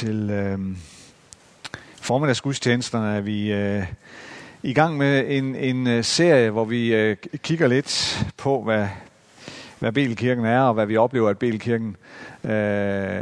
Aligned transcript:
til 0.00 0.30
øh, 0.30 0.58
formiddagsgudstjenesterne 1.96 3.16
er 3.16 3.20
vi 3.20 3.52
øh, 3.52 3.86
i 4.62 4.72
gang 4.72 4.96
med 4.96 5.24
en, 5.28 5.54
en 5.54 5.86
øh, 5.86 6.04
serie, 6.04 6.50
hvor 6.50 6.64
vi 6.64 6.94
øh, 6.94 7.16
kigger 7.36 7.66
lidt 7.66 8.24
på, 8.36 8.62
hvad, 8.62 8.88
hvad 9.78 9.92
Belkirken 9.92 10.44
er, 10.44 10.60
og 10.60 10.74
hvad 10.74 10.86
vi 10.86 10.96
oplever, 10.96 11.30
at 11.30 11.38
Belkirken 11.38 11.96
øh, 12.44 12.50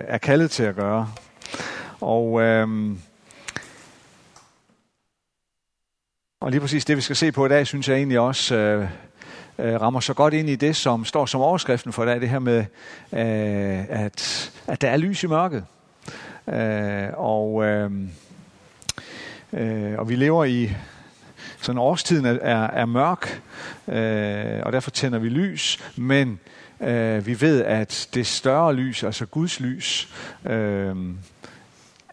er 0.09 0.19
kaldet 0.19 0.51
til 0.51 0.63
at 0.63 0.75
gøre. 0.75 1.11
Og, 2.01 2.43
øh, 2.43 2.69
og 6.41 6.51
lige 6.51 6.61
præcis 6.61 6.85
det, 6.85 6.97
vi 6.97 7.03
skal 7.03 7.17
se 7.17 7.33
på 7.33 7.47
i 7.47 7.49
dag, 7.49 7.67
synes 7.67 7.89
jeg 7.89 7.97
egentlig 7.97 8.19
også 8.19 8.55
øh, 8.55 8.89
øh, 9.59 9.81
rammer 9.81 10.01
så 10.01 10.15
godt 10.15 10.35
ind 10.35 10.49
i 10.49 10.57
det, 10.57 10.77
som 10.77 11.05
står 11.05 11.27
som 11.27 11.41
overskriften 11.41 11.93
for 11.93 12.03
i 12.03 12.07
dag, 12.07 12.21
det 12.21 12.29
her 12.29 12.39
med, 12.39 12.59
øh, 13.13 14.05
at, 14.05 14.51
at 14.67 14.81
der 14.81 14.91
er 14.91 14.97
lys 14.97 15.23
i 15.23 15.27
mørket. 15.27 15.65
Øh, 16.53 17.09
og, 17.17 17.65
øh, 17.65 17.91
øh, 19.53 19.99
og 19.99 20.09
vi 20.09 20.17
lever 20.17 20.45
i 20.45 20.71
sådan 21.61 21.79
årstiden 21.79 22.25
er, 22.25 22.33
er, 22.33 22.67
er 22.67 22.87
mørk, 22.87 23.43
øh, 23.89 24.63
og 24.67 24.73
derfor 24.73 24.91
tænder 24.91 25.19
vi 25.19 25.29
lys, 25.29 25.93
men 25.97 26.41
øh, 26.81 27.27
vi 27.27 27.41
ved, 27.41 27.65
at 27.65 28.09
det 28.15 28.27
større 28.27 28.75
lys, 28.75 29.05
altså 29.05 29.27
Guds 29.27 29.61
lys, 29.61 30.15
øh, 30.45 30.97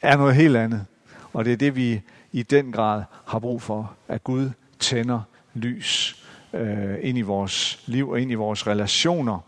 er 0.02 0.18
noget 0.18 0.36
helt 0.36 0.58
andet. 0.58 0.86
Og 1.34 1.46
det 1.46 1.54
er 1.54 1.58
det, 1.58 1.76
vi 1.76 2.02
i 2.32 2.44
den 2.44 2.72
grad 2.72 3.04
har 3.28 3.40
brug 3.40 3.62
for, 3.62 3.94
at 4.08 4.24
Gud 4.24 4.50
tænder 4.80 5.22
lys 5.54 6.24
øh, 6.54 6.96
ind 7.02 7.18
i 7.18 7.22
vores 7.22 7.84
liv 7.86 8.10
og 8.10 8.22
ind 8.22 8.32
i 8.32 8.36
vores 8.36 8.68
relationer 8.68 9.40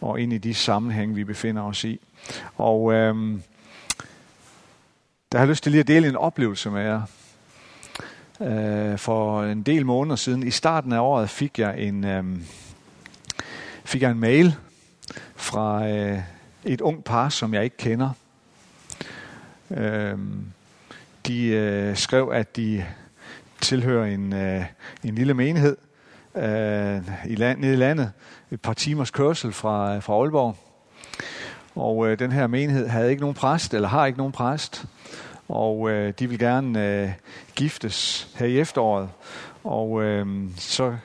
og 0.00 0.20
ind 0.20 0.32
i 0.32 0.38
de 0.38 0.54
sammenhæng, 0.54 1.16
vi 1.16 1.24
befinder 1.24 1.62
os 1.62 1.84
i. 1.84 2.00
Og 2.56 2.92
øh, 2.92 3.38
der 5.32 5.38
har 5.38 5.44
jeg 5.44 5.48
lyst 5.48 5.62
til 5.62 5.72
lige 5.72 5.80
at 5.80 5.88
dele 5.88 6.08
en 6.08 6.16
oplevelse 6.16 6.70
med 6.70 6.82
jer. 6.82 7.02
Øh, 8.40 8.98
for 8.98 9.42
en 9.42 9.62
del 9.62 9.86
måneder 9.86 10.16
siden, 10.16 10.42
i 10.42 10.50
starten 10.50 10.92
af 10.92 11.00
året, 11.00 11.30
fik 11.30 11.58
jeg 11.58 11.80
en, 11.80 12.04
øh, 12.04 12.24
fik 13.84 14.02
jeg 14.02 14.10
en 14.10 14.18
mail 14.18 14.54
fra 15.36 15.88
øh, 15.88 16.18
et 16.64 16.80
ung 16.80 17.04
par, 17.04 17.28
som 17.28 17.54
jeg 17.54 17.64
ikke 17.64 17.76
kender. 17.76 18.10
Øh, 19.70 20.18
de 21.26 21.46
øh, 21.46 21.96
skrev, 21.96 22.30
at 22.32 22.56
de 22.56 22.84
tilhører 23.60 24.06
en, 24.06 24.32
øh, 24.32 24.64
en 25.04 25.14
lille 25.14 25.34
menighed 25.34 25.76
øh, 26.34 27.02
i 27.26 27.34
land, 27.34 27.60
nede 27.60 27.72
i 27.72 27.76
landet, 27.76 28.12
et 28.50 28.60
par 28.60 28.72
timers 28.72 29.10
kørsel 29.10 29.52
fra, 29.52 29.96
øh, 29.96 30.02
fra 30.02 30.12
Aalborg. 30.12 30.67
Og 31.78 32.08
øh, 32.08 32.18
den 32.18 32.32
her 32.32 32.46
menighed 32.46 32.88
havde 32.88 33.10
ikke 33.10 33.20
nogen 33.20 33.34
præst, 33.34 33.74
eller 33.74 33.88
har 33.88 34.06
ikke 34.06 34.18
nogen 34.18 34.32
præst. 34.32 34.84
Og 35.48 35.90
øh, 35.90 36.12
de 36.18 36.28
vil 36.28 36.38
gerne 36.38 36.86
øh, 36.86 37.10
giftes 37.54 38.28
her 38.36 38.46
i 38.46 38.58
efteråret. 38.58 39.08
Og 39.64 40.02
øh, 40.02 40.26
så 40.56 40.96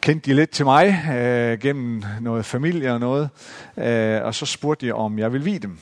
kendte 0.00 0.30
de 0.30 0.36
lidt 0.36 0.50
til 0.50 0.64
mig 0.64 1.04
øh, 1.14 1.58
gennem 1.58 2.04
noget 2.20 2.44
familie 2.44 2.92
og 2.92 3.00
noget. 3.00 3.30
Øh, 3.76 4.22
og 4.24 4.34
så 4.34 4.46
spurgte 4.46 4.86
de, 4.86 4.92
om 4.92 5.18
jeg 5.18 5.32
ville 5.32 5.44
vide 5.44 5.58
dem. 5.58 5.78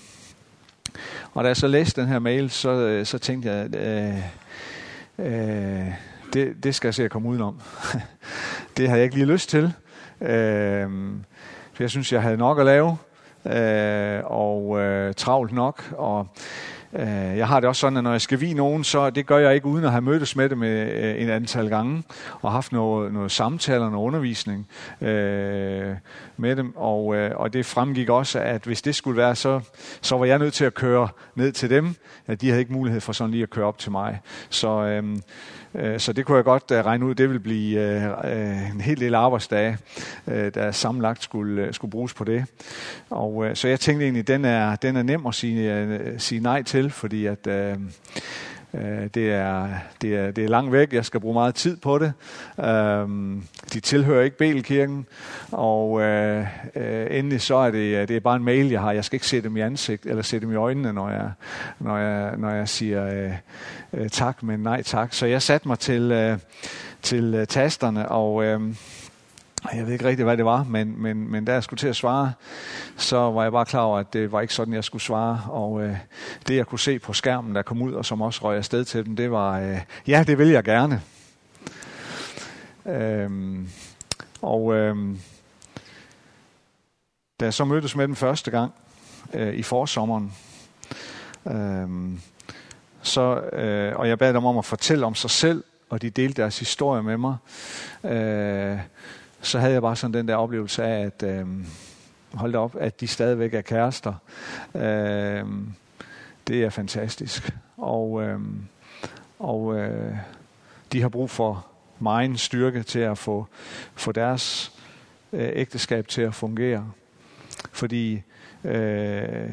Og 1.34 1.44
da 1.44 1.48
jeg 1.48 1.56
så 1.56 1.66
læste 1.66 2.00
den 2.00 2.08
her 2.08 2.18
mail, 2.18 2.50
så, 2.50 2.70
øh, 2.70 3.06
så 3.06 3.18
tænkte 3.18 3.50
jeg, 3.50 3.76
øh, 3.76 4.18
øh, 5.18 5.86
det, 6.32 6.64
det 6.64 6.74
skal 6.74 6.88
jeg 6.88 6.94
se 6.94 7.04
at 7.04 7.10
komme 7.10 7.28
udenom. 7.28 7.60
det 8.76 8.88
havde 8.88 8.98
jeg 8.98 9.04
ikke 9.04 9.16
lige 9.16 9.32
lyst 9.32 9.50
til. 9.50 9.72
Øh, 10.20 10.88
for 11.72 11.82
jeg 11.82 11.90
synes, 11.90 12.12
jeg 12.12 12.22
havde 12.22 12.36
nok 12.36 12.58
at 12.58 12.66
lave, 12.66 12.96
øh, 13.46 14.20
og 14.24 14.80
øh, 14.80 15.14
travlt 15.14 15.52
nok. 15.52 15.92
Og 15.98 16.26
øh, 16.92 17.36
jeg 17.36 17.48
har 17.48 17.60
det 17.60 17.68
også 17.68 17.80
sådan, 17.80 17.96
at 17.96 18.04
når 18.04 18.10
jeg 18.10 18.20
skal 18.20 18.40
vi 18.40 18.54
nogen, 18.54 18.84
så 18.84 19.10
det 19.10 19.26
gør 19.26 19.38
jeg 19.38 19.54
ikke 19.54 19.66
uden 19.66 19.84
at 19.84 19.90
have 19.90 20.02
mødtes 20.02 20.36
med 20.36 20.48
dem 20.48 20.62
øh, 20.62 21.22
en 21.22 21.30
antal 21.30 21.68
gange, 21.68 22.02
og 22.40 22.52
haft 22.52 22.72
noget, 22.72 23.12
noget 23.12 23.32
samtaler, 23.32 23.90
noget 23.90 24.06
undervisning 24.06 24.68
øh, 25.00 25.96
med 26.36 26.56
dem. 26.56 26.76
Og, 26.76 27.16
øh, 27.16 27.30
og 27.36 27.52
det 27.52 27.66
fremgik 27.66 28.08
også, 28.08 28.38
at 28.38 28.64
hvis 28.64 28.82
det 28.82 28.94
skulle 28.94 29.16
være, 29.16 29.34
så, 29.34 29.60
så 30.00 30.16
var 30.16 30.24
jeg 30.24 30.38
nødt 30.38 30.54
til 30.54 30.64
at 30.64 30.74
køre 30.74 31.08
ned 31.34 31.52
til 31.52 31.70
dem. 31.70 31.94
At 32.26 32.40
de 32.40 32.48
havde 32.48 32.60
ikke 32.60 32.72
mulighed 32.72 33.00
for 33.00 33.12
sådan 33.12 33.30
lige 33.30 33.42
at 33.42 33.50
køre 33.50 33.66
op 33.66 33.78
til 33.78 33.92
mig. 33.92 34.20
Så... 34.50 34.68
Øh, 34.68 35.18
Øh, 35.74 36.00
så 36.00 36.12
det 36.12 36.26
kunne 36.26 36.36
jeg 36.36 36.44
godt 36.44 36.70
øh, 36.72 36.84
regne 36.84 37.06
ud, 37.06 37.14
det 37.14 37.30
vil 37.30 37.40
blive 37.40 37.80
øh, 38.24 38.70
en 38.70 38.80
hel 38.80 39.00
del 39.00 39.14
arbejdsdage, 39.14 39.78
der 40.26 40.70
sammenlagt 40.70 41.22
skulle, 41.22 41.72
skulle 41.72 41.90
bruges 41.90 42.14
på 42.14 42.24
det. 42.24 42.44
Og, 43.10 43.46
så 43.54 43.68
jeg 43.68 43.80
tænkte 43.80 44.04
egentlig, 44.04 44.28
den 44.28 44.44
er, 44.44 44.76
den 44.76 44.96
er 44.96 45.02
nem 45.02 45.26
at 45.26 45.34
sige, 45.34 46.14
sige 46.18 46.40
nej 46.40 46.62
til, 46.62 46.90
fordi 46.90 47.26
at 47.26 47.48
Øh, 48.74 49.06
det 49.14 49.32
er, 49.32 49.68
det, 50.02 50.16
er, 50.16 50.30
det 50.30 50.44
er 50.44 50.48
langt 50.48 50.72
væk. 50.72 50.92
Jeg 50.92 51.04
skal 51.04 51.20
bruge 51.20 51.34
meget 51.34 51.54
tid 51.54 51.76
på 51.76 51.98
det. 51.98 52.12
Øhm, 52.64 53.42
de 53.72 53.80
tilhører 53.80 54.22
ikke 54.22 54.38
Belkirken. 54.38 55.06
Og 55.50 56.00
øh, 56.00 56.46
øh, 56.76 57.06
endelig 57.10 57.40
så 57.40 57.56
er 57.56 57.70
det, 57.70 58.08
det 58.08 58.16
er 58.16 58.20
bare 58.20 58.36
en 58.36 58.44
mail, 58.44 58.70
jeg 58.70 58.80
har. 58.80 58.92
Jeg 58.92 59.04
skal 59.04 59.16
ikke 59.16 59.26
se 59.26 59.40
dem 59.40 59.56
i 59.56 59.60
ansigt 59.60 60.06
eller 60.06 60.22
se 60.22 60.40
dem 60.40 60.52
i 60.52 60.54
øjnene, 60.54 60.92
når 60.92 61.10
jeg, 61.10 61.30
når 61.78 61.96
jeg, 61.96 62.36
når 62.36 62.50
jeg 62.50 62.68
siger 62.68 63.32
tak, 64.12 64.42
men 64.42 64.60
nej 64.60 64.82
tak. 64.82 65.12
Så 65.12 65.26
jeg 65.26 65.42
satte 65.42 65.68
mig 65.68 65.78
til, 65.78 66.38
til 67.02 67.46
tasterne, 67.48 68.08
og 68.08 68.44
jeg 69.74 69.86
ved 69.86 69.92
ikke 69.92 70.04
rigtig, 70.04 70.24
hvad 70.24 70.36
det 70.36 70.44
var, 70.44 70.64
men, 70.64 71.02
men, 71.02 71.30
men 71.30 71.44
da 71.44 71.52
jeg 71.52 71.62
skulle 71.62 71.78
til 71.78 71.88
at 71.88 71.96
svare, 71.96 72.32
så 72.96 73.16
var 73.16 73.42
jeg 73.42 73.52
bare 73.52 73.64
klar 73.64 73.80
over, 73.80 73.98
at 73.98 74.12
det 74.12 74.32
var 74.32 74.40
ikke 74.40 74.54
sådan, 74.54 74.74
jeg 74.74 74.84
skulle 74.84 75.02
svare. 75.02 75.40
Og 75.48 75.82
øh, 75.82 75.96
det, 76.48 76.56
jeg 76.56 76.66
kunne 76.66 76.78
se 76.78 76.98
på 76.98 77.12
skærmen, 77.12 77.54
der 77.54 77.62
kom 77.62 77.82
ud, 77.82 77.92
og 77.92 78.04
som 78.04 78.20
også 78.20 78.40
røg 78.44 78.56
afsted 78.56 78.84
til 78.84 79.06
dem, 79.06 79.16
det 79.16 79.30
var, 79.30 79.60
øh, 79.60 79.78
ja, 80.06 80.24
det 80.26 80.38
vil 80.38 80.48
jeg 80.48 80.64
gerne. 80.64 81.02
Øhm, 82.86 83.68
og 84.42 84.74
øh, 84.74 84.96
da 87.40 87.44
jeg 87.44 87.54
så 87.54 87.64
mødtes 87.64 87.96
med 87.96 88.08
den 88.08 88.16
første 88.16 88.50
gang 88.50 88.72
øh, 89.34 89.54
i 89.54 89.62
forsommeren, 89.62 90.32
øh, 91.46 92.18
så, 93.02 93.40
øh, 93.52 93.96
og 93.96 94.08
jeg 94.08 94.18
bad 94.18 94.34
dem 94.34 94.44
om 94.44 94.58
at 94.58 94.64
fortælle 94.64 95.06
om 95.06 95.14
sig 95.14 95.30
selv, 95.30 95.64
og 95.90 96.02
de 96.02 96.10
delte 96.10 96.42
deres 96.42 96.58
historie 96.58 97.02
med 97.02 97.16
mig, 97.16 97.36
øh, 98.04 98.78
så 99.42 99.58
havde 99.58 99.72
jeg 99.72 99.82
bare 99.82 99.96
sådan 99.96 100.14
den 100.14 100.28
der 100.28 100.36
oplevelse 100.36 100.84
af, 100.84 101.04
at 101.04 101.22
øh, 101.22 101.46
hold 102.34 102.54
op, 102.54 102.76
at 102.80 103.00
de 103.00 103.06
stadigvæk 103.06 103.54
er 103.54 103.60
kærester. 103.60 104.14
Øh, 104.74 105.44
det 106.46 106.64
er 106.64 106.70
fantastisk. 106.70 107.54
Og, 107.76 108.22
øh, 108.22 108.40
og 109.38 109.78
øh, 109.78 110.16
de 110.92 111.00
har 111.00 111.08
brug 111.08 111.30
for 111.30 111.66
meget 111.98 112.40
styrke 112.40 112.82
til 112.82 112.98
at 112.98 113.18
få, 113.18 113.46
få 113.94 114.12
deres 114.12 114.72
øh, 115.32 115.50
ægteskab 115.52 116.08
til 116.08 116.22
at 116.22 116.34
fungere. 116.34 116.90
Fordi 117.72 118.22
øh, 118.64 119.50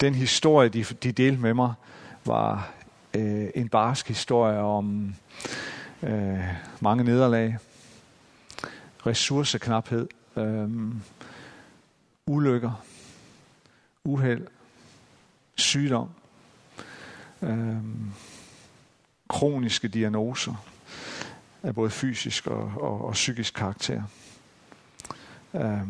den 0.00 0.14
historie, 0.14 0.68
de, 0.68 0.84
de 0.84 1.12
delte 1.12 1.42
med 1.42 1.54
mig, 1.54 1.72
var 2.24 2.72
øh, 3.16 3.46
en 3.54 3.68
barsk 3.68 4.08
historie 4.08 4.58
om 4.58 5.14
øh, 6.02 6.44
mange 6.80 7.04
nederlag, 7.04 7.56
ressourceknaphed, 9.06 10.08
øh, 10.36 10.70
ulykker, 12.26 12.82
uheld, 14.04 14.46
sygdom, 15.54 16.08
øh, 17.42 17.76
kroniske 19.28 19.88
diagnoser 19.88 20.64
af 21.62 21.74
både 21.74 21.90
fysisk 21.90 22.46
og, 22.46 22.72
og, 22.76 23.04
og 23.04 23.12
psykisk 23.12 23.54
karakter. 23.54 24.02
Øh, 25.54 25.80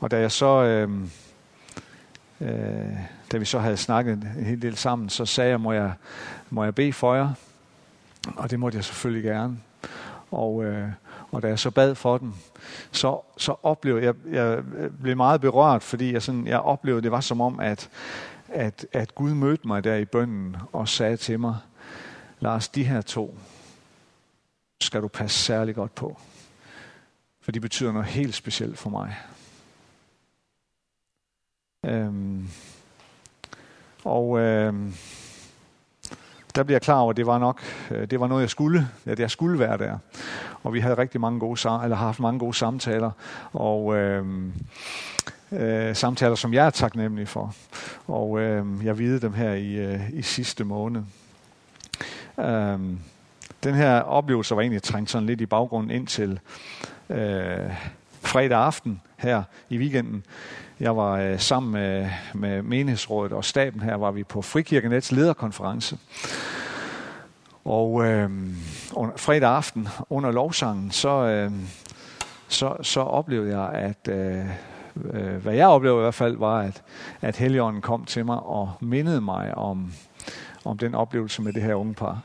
og 0.00 0.10
da 0.10 0.20
jeg 0.20 0.32
så 0.32 0.62
øh, 0.62 0.90
øh, 2.40 2.98
da 3.32 3.38
vi 3.38 3.44
så 3.44 3.58
havde 3.58 3.76
snakket 3.76 4.12
en 4.12 4.44
hel 4.44 4.62
del 4.62 4.76
sammen, 4.76 5.08
så 5.08 5.26
sagde 5.26 5.50
jeg, 5.50 5.60
må 5.60 5.72
jeg, 5.72 5.92
må 6.50 6.64
jeg 6.64 6.74
bede 6.74 6.92
for 6.92 7.14
jer? 7.14 7.32
Og 8.36 8.50
det 8.50 8.60
måtte 8.60 8.76
jeg 8.76 8.84
selvfølgelig 8.84 9.24
gerne. 9.24 9.58
Og, 10.30 10.64
øh, 10.64 10.88
og 11.34 11.42
da 11.42 11.48
jeg 11.48 11.58
så 11.58 11.70
bad 11.70 11.94
for 11.94 12.18
dem, 12.18 12.32
så, 12.92 13.20
så 13.36 13.56
oplevede 13.62 14.04
jeg, 14.04 14.14
jeg 14.30 14.62
blev 15.02 15.16
meget 15.16 15.40
berørt, 15.40 15.82
fordi 15.82 16.12
jeg, 16.12 16.22
sådan, 16.22 16.46
jeg 16.46 16.60
oplevede, 16.60 17.02
det 17.02 17.10
var 17.10 17.20
som 17.20 17.40
om, 17.40 17.60
at, 17.60 17.90
at, 18.48 18.86
at 18.92 19.14
Gud 19.14 19.34
mødte 19.34 19.66
mig 19.66 19.84
der 19.84 19.94
i 19.96 20.04
bønden 20.04 20.56
og 20.72 20.88
sagde 20.88 21.16
til 21.16 21.40
mig, 21.40 21.56
Lars, 22.40 22.68
de 22.68 22.84
her 22.84 23.00
to 23.00 23.38
skal 24.80 25.02
du 25.02 25.08
passe 25.08 25.38
særlig 25.38 25.74
godt 25.74 25.94
på. 25.94 26.18
For 27.40 27.52
de 27.52 27.60
betyder 27.60 27.92
noget 27.92 28.08
helt 28.08 28.34
specielt 28.34 28.78
for 28.78 28.90
mig. 28.90 29.16
Øhm, 31.84 32.48
og 34.04 34.38
øhm, 34.38 34.94
der 36.54 36.62
blev 36.62 36.74
jeg 36.74 36.82
klar 36.82 36.98
over, 36.98 37.10
at 37.10 37.16
det 37.16 37.26
var 37.26 37.38
nok 37.38 37.60
øh, 37.90 38.10
det 38.10 38.20
var 38.20 38.26
noget, 38.26 38.42
jeg 38.42 38.50
skulle, 38.50 38.88
at 39.06 39.20
jeg 39.20 39.30
skulle 39.30 39.58
være 39.58 39.78
der. 39.78 39.98
Og 40.62 40.74
vi 40.74 40.80
havde 40.80 40.98
rigtig 40.98 41.20
mange 41.20 41.40
gode, 41.40 41.60
eller 41.60 41.96
har 41.96 42.06
haft 42.06 42.20
mange 42.20 42.38
gode 42.38 42.54
samtaler. 42.54 43.10
Og 43.52 43.96
øh, 43.96 44.26
øh, 45.52 45.96
samtaler, 45.96 46.34
som 46.34 46.54
jeg 46.54 46.66
er 46.66 46.70
taknemmelig 46.70 47.28
for. 47.28 47.54
Og 48.06 48.40
øh, 48.40 48.66
jeg 48.84 48.98
videde 48.98 49.20
dem 49.20 49.32
her 49.32 49.52
i, 49.52 49.74
øh, 49.74 50.10
i 50.12 50.22
sidste 50.22 50.64
måned. 50.64 51.02
Øh, 52.38 52.78
den 53.64 53.74
her 53.74 54.00
oplevelse 54.00 54.56
var 54.56 54.62
egentlig 54.62 54.82
trængt 54.82 55.10
sådan 55.10 55.26
lidt 55.26 55.40
i 55.40 55.46
baggrunden 55.46 55.90
indtil 55.90 56.40
øh, 57.10 57.70
fredag 58.34 58.58
aften 58.58 59.00
her 59.16 59.42
i 59.68 59.78
weekenden. 59.78 60.24
Jeg 60.80 60.96
var 60.96 61.18
øh, 61.18 61.38
sammen 61.40 61.72
med, 61.72 62.10
med 62.34 62.62
menighedsrådet 62.62 63.32
og 63.32 63.44
staben 63.44 63.80
her, 63.80 63.94
var 63.94 64.10
vi 64.10 64.24
på 64.24 64.42
Frikirkenets 64.42 65.12
lederkonference. 65.12 65.98
Og 67.64 68.04
øh, 68.04 68.30
under, 68.92 69.16
fredag 69.16 69.50
aften 69.50 69.88
under 70.10 70.30
lovsangen, 70.30 70.90
så, 70.90 71.08
øh, 71.08 71.52
så, 72.48 72.76
så 72.82 73.00
oplevede 73.00 73.58
jeg, 73.58 73.72
at 73.72 74.08
øh, 74.08 74.46
øh 75.12 75.42
hvad 75.42 75.54
jeg 75.54 75.68
oplevede 75.68 76.00
i 76.00 76.02
hvert 76.02 76.14
fald, 76.14 76.36
var, 76.36 76.58
at, 76.58 76.82
at 77.20 77.36
Helligånden 77.36 77.82
kom 77.82 78.04
til 78.04 78.26
mig 78.26 78.40
og 78.40 78.72
mindede 78.80 79.20
mig 79.20 79.54
om, 79.54 79.92
om 80.64 80.78
den 80.78 80.94
oplevelse 80.94 81.42
med 81.42 81.52
det 81.52 81.62
her 81.62 81.74
unge 81.74 81.94
par. 81.94 82.20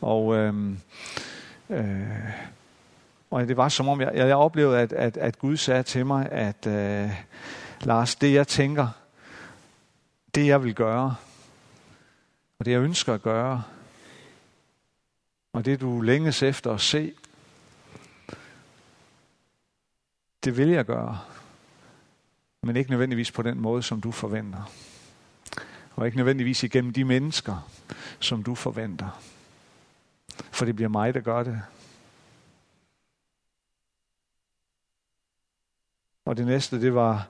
Og, 0.00 0.36
øh, 0.36 0.54
øh, 1.70 2.06
og 3.30 3.48
det 3.48 3.56
var 3.56 3.68
som 3.68 3.88
om, 3.88 4.00
jeg, 4.00 4.12
jeg 4.14 4.36
oplevede, 4.36 4.78
at, 4.78 4.92
at, 4.92 5.16
at 5.16 5.38
Gud 5.38 5.56
sagde 5.56 5.82
til 5.82 6.06
mig, 6.06 6.28
at 6.32 6.66
øh, 6.66 7.10
Lars, 7.80 8.14
det 8.14 8.34
jeg 8.34 8.48
tænker, 8.48 8.88
det 10.34 10.46
jeg 10.46 10.64
vil 10.64 10.74
gøre, 10.74 11.16
og 12.58 12.64
det 12.64 12.72
jeg 12.72 12.80
ønsker 12.80 13.14
at 13.14 13.22
gøre, 13.22 13.62
og 15.52 15.64
det 15.64 15.80
du 15.80 16.00
længes 16.00 16.42
efter 16.42 16.72
at 16.72 16.80
se, 16.80 17.12
det 20.44 20.56
vil 20.56 20.68
jeg 20.68 20.84
gøre. 20.84 21.20
Men 22.62 22.76
ikke 22.76 22.90
nødvendigvis 22.90 23.32
på 23.32 23.42
den 23.42 23.60
måde, 23.60 23.82
som 23.82 24.00
du 24.00 24.12
forventer. 24.12 24.72
Og 25.94 26.06
ikke 26.06 26.16
nødvendigvis 26.16 26.62
igennem 26.62 26.92
de 26.92 27.04
mennesker, 27.04 27.68
som 28.20 28.42
du 28.42 28.54
forventer. 28.54 29.22
For 30.50 30.64
det 30.64 30.76
bliver 30.76 30.88
mig, 30.88 31.14
der 31.14 31.20
gør 31.20 31.42
det. 31.42 31.62
Og 36.26 36.36
det 36.36 36.46
næste, 36.46 36.80
det 36.80 36.94
var 36.94 37.28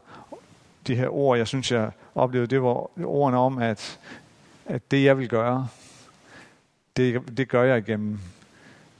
de 0.86 0.94
her 0.96 1.08
ord, 1.08 1.38
jeg 1.38 1.48
synes, 1.48 1.72
jeg 1.72 1.92
oplevede, 2.14 2.46
det 2.46 2.62
var 2.62 3.04
ordene 3.06 3.38
om, 3.38 3.58
at, 3.58 4.00
at 4.66 4.90
det, 4.90 5.04
jeg 5.04 5.18
vil 5.18 5.28
gøre, 5.28 5.68
det, 6.96 7.36
det 7.36 7.48
gør 7.48 7.62
jeg 7.62 7.78
igennem 7.78 8.20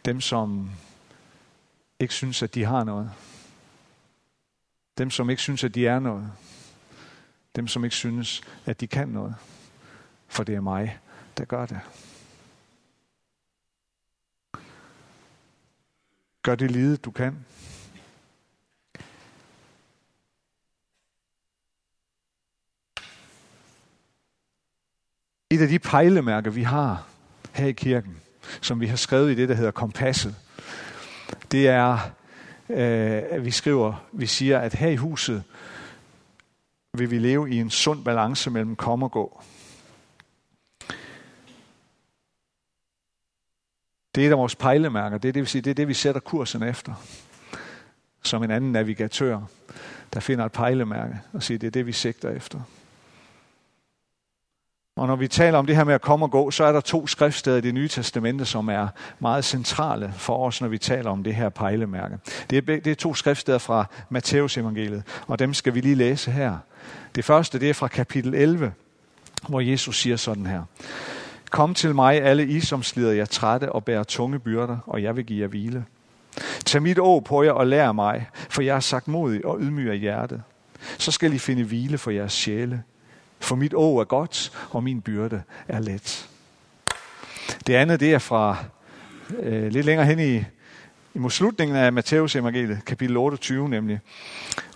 dem, 0.05 0.21
som 0.21 0.71
ikke 2.01 2.15
synes, 2.15 2.43
at 2.43 2.55
de 2.55 2.65
har 2.65 2.85
noget. 2.85 3.11
Dem, 4.99 5.11
som 5.11 5.31
ikke 5.31 5.43
synes, 5.43 5.65
at 5.65 5.75
de 5.75 5.87
er 5.87 5.99
noget. 5.99 6.33
Dem, 7.57 7.69
som 7.69 7.85
ikke 7.85 7.97
synes, 7.97 8.43
at 8.67 8.81
de 8.81 8.87
kan 8.87 9.09
noget. 9.09 9.35
For 10.29 10.45
det 10.45 10.55
er 10.55 10.61
mig, 10.61 10.99
der 11.39 11.45
gør 11.45 11.67
det. 11.67 11.81
Gør 16.43 16.55
det 16.55 16.71
lide, 16.71 16.97
du 16.97 17.11
kan. 17.11 17.45
Et 25.57 25.63
af 25.63 25.69
de 25.69 25.79
pejlemærker, 25.79 26.51
vi 26.51 26.63
har 26.63 27.07
her 27.53 27.67
i 27.67 27.73
kirken, 27.73 28.17
som 28.61 28.81
vi 28.81 28.87
har 28.87 28.97
skrevet 28.97 29.33
i 29.33 29.35
det, 29.35 29.49
der 29.49 29.55
hedder 29.55 29.71
kompasset, 29.71 30.35
det 31.53 31.69
er, 31.69 31.93
øh, 32.69 33.23
at 33.31 33.45
vi 33.45 33.51
skriver, 33.51 34.07
vi 34.13 34.27
siger, 34.27 34.59
at 34.59 34.75
her 34.75 34.89
i 34.89 34.97
huset 34.97 35.43
vil 36.95 37.11
vi 37.11 37.19
leve 37.19 37.51
i 37.51 37.57
en 37.57 37.71
sund 37.71 38.05
balance 38.05 38.51
mellem 38.51 38.77
kom 38.77 39.03
og 39.03 39.11
gå. 39.11 39.43
Det 44.15 44.23
er 44.23 44.27
et 44.27 44.31
af 44.31 44.39
vores 44.39 44.57
pejlemærker. 44.57 45.19
Det 45.19 45.29
er 45.29 45.33
det, 45.33 45.43
vi 45.43 45.49
siger, 45.49 45.63
det 45.63 45.71
er 45.71 45.75
det, 45.75 45.89
vi 45.89 45.95
sætter 45.95 46.21
kursen 46.21 46.63
efter. 46.63 46.95
Som 48.23 48.43
en 48.43 48.51
anden 48.51 48.73
navigatør, 48.73 49.41
der 50.15 50.21
finder 50.21 50.45
et 50.45 50.53
pejlemærke 50.53 51.21
og 51.33 51.43
siger, 51.43 51.59
det 51.59 51.67
er 51.67 51.71
det, 51.71 51.87
vi 51.87 51.93
sigter 51.93 52.31
efter. 52.31 52.61
Og 54.97 55.07
når 55.07 55.17
vi 55.17 55.29
taler 55.29 55.59
om 55.59 55.67
det 55.67 55.77
her 55.77 55.85
med 55.85 55.95
at 55.95 56.01
komme 56.01 56.27
og 56.27 56.31
gå, 56.31 56.51
så 56.51 56.65
er 56.65 56.73
der 56.73 56.81
to 56.81 57.07
skriftsteder 57.07 57.57
i 57.57 57.61
det 57.61 57.75
nye 57.75 57.89
testamente, 57.89 58.45
som 58.45 58.69
er 58.69 58.89
meget 59.19 59.45
centrale 59.45 60.13
for 60.17 60.47
os, 60.47 60.61
når 60.61 60.69
vi 60.69 60.79
taler 60.79 61.11
om 61.11 61.25
det 61.25 61.35
her 61.35 61.49
pejlemærke. 61.49 62.19
Det 62.51 62.57
er, 62.59 62.81
det 62.81 62.87
er 62.87 62.95
to 62.95 63.15
skriftsteder 63.15 63.59
fra 63.59 63.85
Matteus 64.11 64.57
evangeliet, 64.57 65.03
og 65.27 65.39
dem 65.39 65.55
skal 65.55 65.75
vi 65.75 65.81
lige 65.81 65.95
læse 65.95 66.31
her. 66.31 66.57
Det 67.15 67.25
første, 67.25 67.61
det 67.61 67.71
er 67.71 67.75
fra 67.75 67.89
kapitel 67.89 68.35
11, 68.35 68.73
hvor 69.49 69.61
Jesus 69.61 70.01
siger 70.01 70.17
sådan 70.17 70.47
her. 70.47 70.63
Kom 71.51 71.75
til 71.75 71.95
mig, 71.95 72.23
alle 72.23 72.47
I, 72.47 72.61
som 72.61 72.83
slider 72.83 73.13
jer 73.13 73.25
trætte 73.25 73.73
og 73.73 73.85
bærer 73.85 74.05
tunge 74.05 74.39
byrder, 74.39 74.79
og 74.87 75.03
jeg 75.03 75.17
vil 75.17 75.25
give 75.25 75.41
jer 75.41 75.49
hvile. 75.49 75.85
Tag 76.65 76.83
mit 76.83 76.99
å 76.99 77.21
på 77.21 77.43
jer 77.43 77.53
og 77.53 77.67
lær 77.67 77.93
mig, 77.93 78.27
for 78.49 78.63
jeg 78.63 78.77
er 78.77 78.81
sagt 78.81 79.09
modig 79.09 79.45
og 79.45 79.61
ydmyg 79.61 79.91
af 79.91 79.99
hjertet. 79.99 80.43
Så 80.99 81.13
skal 81.13 81.33
I 81.33 81.39
finde 81.39 81.65
hvile 81.65 81.99
for 81.99 82.11
jeres 82.11 82.33
sjæle. 82.33 82.83
For 83.41 83.57
mit 83.57 83.75
å 83.75 84.01
er 84.01 84.05
godt, 84.05 84.53
og 84.71 84.83
min 84.83 85.01
byrde 85.01 85.43
er 85.69 85.81
let. 85.81 86.29
Det 87.67 87.75
andet, 87.75 88.01
det 88.01 88.15
er 88.15 88.19
fra 88.19 88.57
øh, 89.39 89.73
lidt 89.73 89.87
længere 89.87 90.07
hen 90.07 90.19
i, 90.19 90.45
i 91.15 91.29
slutningen 91.29 91.77
af 91.77 91.93
Matteus 91.93 92.37
evangeliet, 92.37 92.85
kapitel 92.87 93.17
28 93.17 93.69
nemlig. 93.69 94.01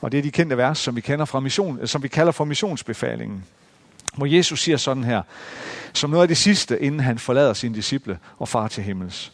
Og 0.00 0.12
det 0.12 0.18
er 0.18 0.22
de 0.22 0.30
kendte 0.30 0.56
vers, 0.56 0.78
som 0.78 0.96
vi, 0.96 1.00
kender 1.00 1.24
fra 1.24 1.40
mission, 1.40 1.78
øh, 1.80 1.88
som 1.88 2.02
vi 2.02 2.08
kalder 2.08 2.32
for 2.32 2.44
missionsbefalingen. 2.44 3.44
Hvor 4.16 4.26
Jesus 4.26 4.62
siger 4.62 4.76
sådan 4.76 5.04
her, 5.04 5.22
som 5.92 6.10
noget 6.10 6.22
af 6.22 6.28
det 6.28 6.36
sidste, 6.36 6.82
inden 6.82 7.00
han 7.00 7.18
forlader 7.18 7.52
sine 7.52 7.74
disciple 7.74 8.18
og 8.38 8.48
far 8.48 8.68
til 8.68 8.84
himmels. 8.84 9.32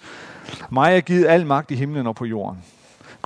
Mig 0.70 0.96
er 0.96 1.00
givet 1.00 1.26
al 1.26 1.46
magt 1.46 1.70
i 1.70 1.75
himlen 1.75 2.06
og 2.06 2.17
på 2.17 2.25
jorden. 2.25 2.58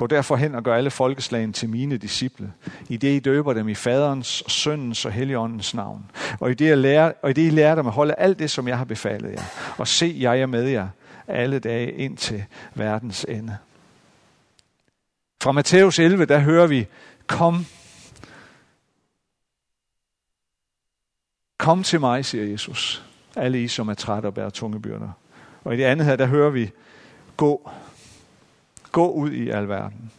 Gå 0.00 0.06
derfor 0.06 0.36
hen 0.36 0.54
og 0.54 0.62
gør 0.62 0.74
alle 0.74 0.90
folkeslagene 0.90 1.52
til 1.52 1.68
mine 1.68 1.96
disciple, 1.96 2.52
i 2.88 2.96
det 2.96 3.16
I 3.16 3.18
døber 3.18 3.52
dem 3.52 3.68
i 3.68 3.74
faderens, 3.74 4.44
søndens 4.48 5.04
og 5.04 5.12
helligåndens 5.12 5.74
navn. 5.74 6.10
Og 6.40 6.50
i 6.50 6.54
det, 6.54 6.78
lærer, 6.78 7.12
og 7.22 7.30
i 7.30 7.32
det 7.32 7.46
I 7.46 7.50
lærer 7.50 7.74
dem 7.74 7.86
at 7.86 7.92
holde 7.92 8.14
alt 8.14 8.38
det, 8.38 8.50
som 8.50 8.68
jeg 8.68 8.78
har 8.78 8.84
befalet 8.84 9.32
jer. 9.32 9.42
Og 9.78 9.88
se, 9.88 10.16
jeg 10.18 10.40
er 10.40 10.46
med 10.46 10.64
jer 10.64 10.88
alle 11.28 11.58
dage 11.58 11.92
ind 11.92 12.16
til 12.16 12.44
verdens 12.74 13.26
ende. 13.28 13.56
Fra 15.42 15.52
Matthæus 15.52 15.98
11, 15.98 16.24
der 16.24 16.38
hører 16.38 16.66
vi, 16.66 16.86
kom, 17.26 17.66
kom 21.58 21.82
til 21.82 22.00
mig, 22.00 22.24
siger 22.24 22.44
Jesus, 22.44 23.04
alle 23.36 23.62
I, 23.62 23.68
som 23.68 23.88
er 23.88 23.94
trætte 23.94 24.26
og 24.26 24.34
bærer 24.34 24.50
tunge 24.50 24.82
byrder. 24.82 25.10
Og 25.64 25.74
i 25.74 25.76
det 25.76 25.84
andet 25.84 26.06
her, 26.06 26.16
der 26.16 26.26
hører 26.26 26.50
vi, 26.50 26.70
gå, 27.36 27.70
gå 28.92 29.10
ud 29.10 29.30
i 29.30 29.50
alverden. 29.50 30.12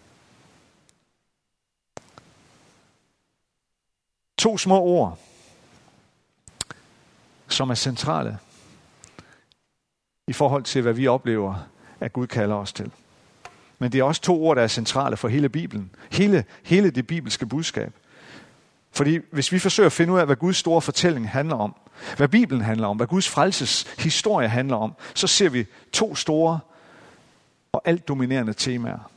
To 4.38 4.58
små 4.58 4.80
ord, 4.80 5.20
som 7.48 7.70
er 7.70 7.76
centrale 7.76 8.38
i 10.28 10.34
forhold 10.34 10.64
til, 10.64 10.82
hvad 10.82 10.94
vi 10.94 11.08
oplever, 11.08 11.56
at 12.00 12.14
Gud 12.14 12.28
kalder 12.28 12.56
os 12.56 12.74
til. 12.74 12.92
Men 13.80 13.92
det 13.92 14.00
er 14.00 14.04
også 14.04 14.22
to 14.22 14.44
ord, 14.44 14.56
der 14.56 14.64
er 14.64 14.68
centrale 14.68 15.18
for 15.18 15.28
hele 15.28 15.50
Bibelen. 15.50 15.92
Hele, 16.12 16.46
hele 16.64 16.92
det 16.92 17.08
bibelske 17.08 17.46
budskab. 17.46 17.94
Fordi 18.92 19.20
hvis 19.32 19.52
vi 19.52 19.60
forsøger 19.60 19.88
at 19.88 19.94
finde 19.94 20.14
ud 20.14 20.20
af, 20.20 20.26
hvad 20.26 20.36
Guds 20.36 20.58
store 20.58 20.82
fortælling 20.82 21.30
handler 21.30 21.56
om, 21.56 21.76
hvad 22.18 22.28
Bibelen 22.28 22.62
handler 22.62 22.88
om, 22.88 22.98
hvad 22.98 23.08
Guds 23.08 23.30
frelses 23.30 23.84
historie 23.98 24.48
handler 24.48 24.76
om, 24.76 24.94
så 25.14 25.28
ser 25.28 25.50
vi 25.50 25.66
to 25.94 26.16
store 26.16 26.60
og 27.74 27.82
alt 27.86 28.08
dominerende 28.08 28.54
temaer. 28.54 29.12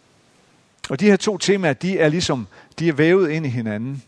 Og 0.91 1.01
de 1.01 1.05
her 1.05 1.17
to 1.17 1.39
temaer, 1.39 1.73
de 1.73 1.99
er 1.99 2.09
ligesom, 2.09 2.47
de 2.79 2.89
er 2.89 2.93
vævet 2.93 3.31
ind 3.31 3.47
i 3.47 3.49
hinanden. 3.49 4.03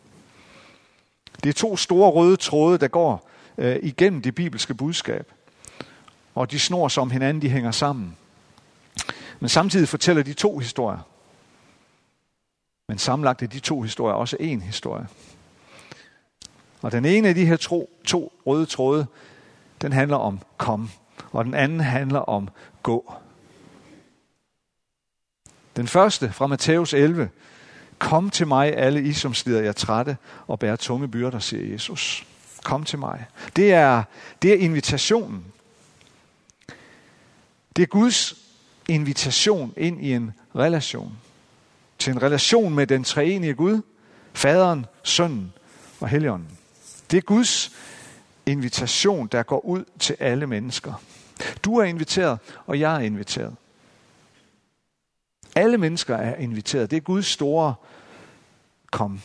Det 1.42 1.48
er 1.48 1.52
to 1.52 1.76
store 1.76 2.10
røde 2.10 2.36
tråde, 2.36 2.78
der 2.78 2.88
går 2.88 3.30
øh, 3.58 3.76
igennem 3.82 4.22
det 4.22 4.34
bibelske 4.34 4.74
budskab. 4.74 5.32
Og 6.34 6.50
de 6.50 6.58
snor 6.58 6.88
sig 6.88 7.00
om 7.00 7.10
hinanden, 7.10 7.42
de 7.42 7.48
hænger 7.48 7.70
sammen. 7.70 8.16
Men 9.40 9.48
samtidig 9.48 9.88
fortæller 9.88 10.22
de 10.22 10.32
to 10.32 10.58
historier. 10.58 10.98
Men 12.88 12.98
sammenlagt 12.98 13.42
er 13.42 13.46
de 13.46 13.58
to 13.58 13.80
historier 13.80 14.14
også 14.14 14.36
en 14.40 14.62
historie. 14.62 15.06
Og 16.82 16.92
den 16.92 17.04
ene 17.04 17.28
af 17.28 17.34
de 17.34 17.46
her 17.46 17.56
to, 17.56 17.90
to 18.04 18.32
røde 18.46 18.66
tråde, 18.66 19.06
den 19.82 19.92
handler 19.92 20.16
om 20.16 20.40
kom, 20.56 20.90
og 21.32 21.44
den 21.44 21.54
anden 21.54 21.80
handler 21.80 22.20
om 22.20 22.48
gå. 22.82 23.14
Den 25.76 25.88
første 25.88 26.32
fra 26.32 26.46
Matthæus 26.46 26.94
11. 26.94 27.28
Kom 27.98 28.30
til 28.30 28.46
mig, 28.46 28.76
alle 28.76 29.02
I, 29.02 29.12
som 29.12 29.34
slider 29.34 29.60
jer 29.60 29.72
trætte 29.72 30.16
og 30.46 30.58
bærer 30.58 30.76
tunge 30.76 31.08
byrder, 31.08 31.38
siger 31.38 31.72
Jesus. 31.72 32.26
Kom 32.64 32.84
til 32.84 32.98
mig. 32.98 33.26
Det 33.56 33.72
er, 33.72 34.02
det 34.42 34.52
er 34.52 34.56
invitationen. 34.56 35.44
Det 37.76 37.82
er 37.82 37.86
Guds 37.86 38.34
invitation 38.88 39.74
ind 39.76 40.04
i 40.04 40.12
en 40.12 40.32
relation. 40.56 41.16
Til 41.98 42.12
en 42.12 42.22
relation 42.22 42.74
med 42.74 42.86
den 42.86 43.04
treenige 43.04 43.54
Gud, 43.54 43.82
Faderen, 44.32 44.86
Sønnen 45.02 45.52
og 46.00 46.08
Helligånden. 46.08 46.58
Det 47.10 47.16
er 47.16 47.22
Guds 47.22 47.72
invitation, 48.46 49.26
der 49.26 49.42
går 49.42 49.64
ud 49.64 49.84
til 49.98 50.16
alle 50.18 50.46
mennesker. 50.46 51.02
Du 51.64 51.76
er 51.76 51.84
inviteret, 51.84 52.38
og 52.66 52.80
jeg 52.80 52.94
er 52.96 53.00
inviteret. 53.00 53.54
Alle 55.56 55.78
mennesker 55.78 56.16
er 56.16 56.36
inviteret. 56.36 56.90
Det 56.90 56.96
er 56.96 57.00
Guds 57.00 57.26
store 57.26 57.74
kom. 58.92 59.20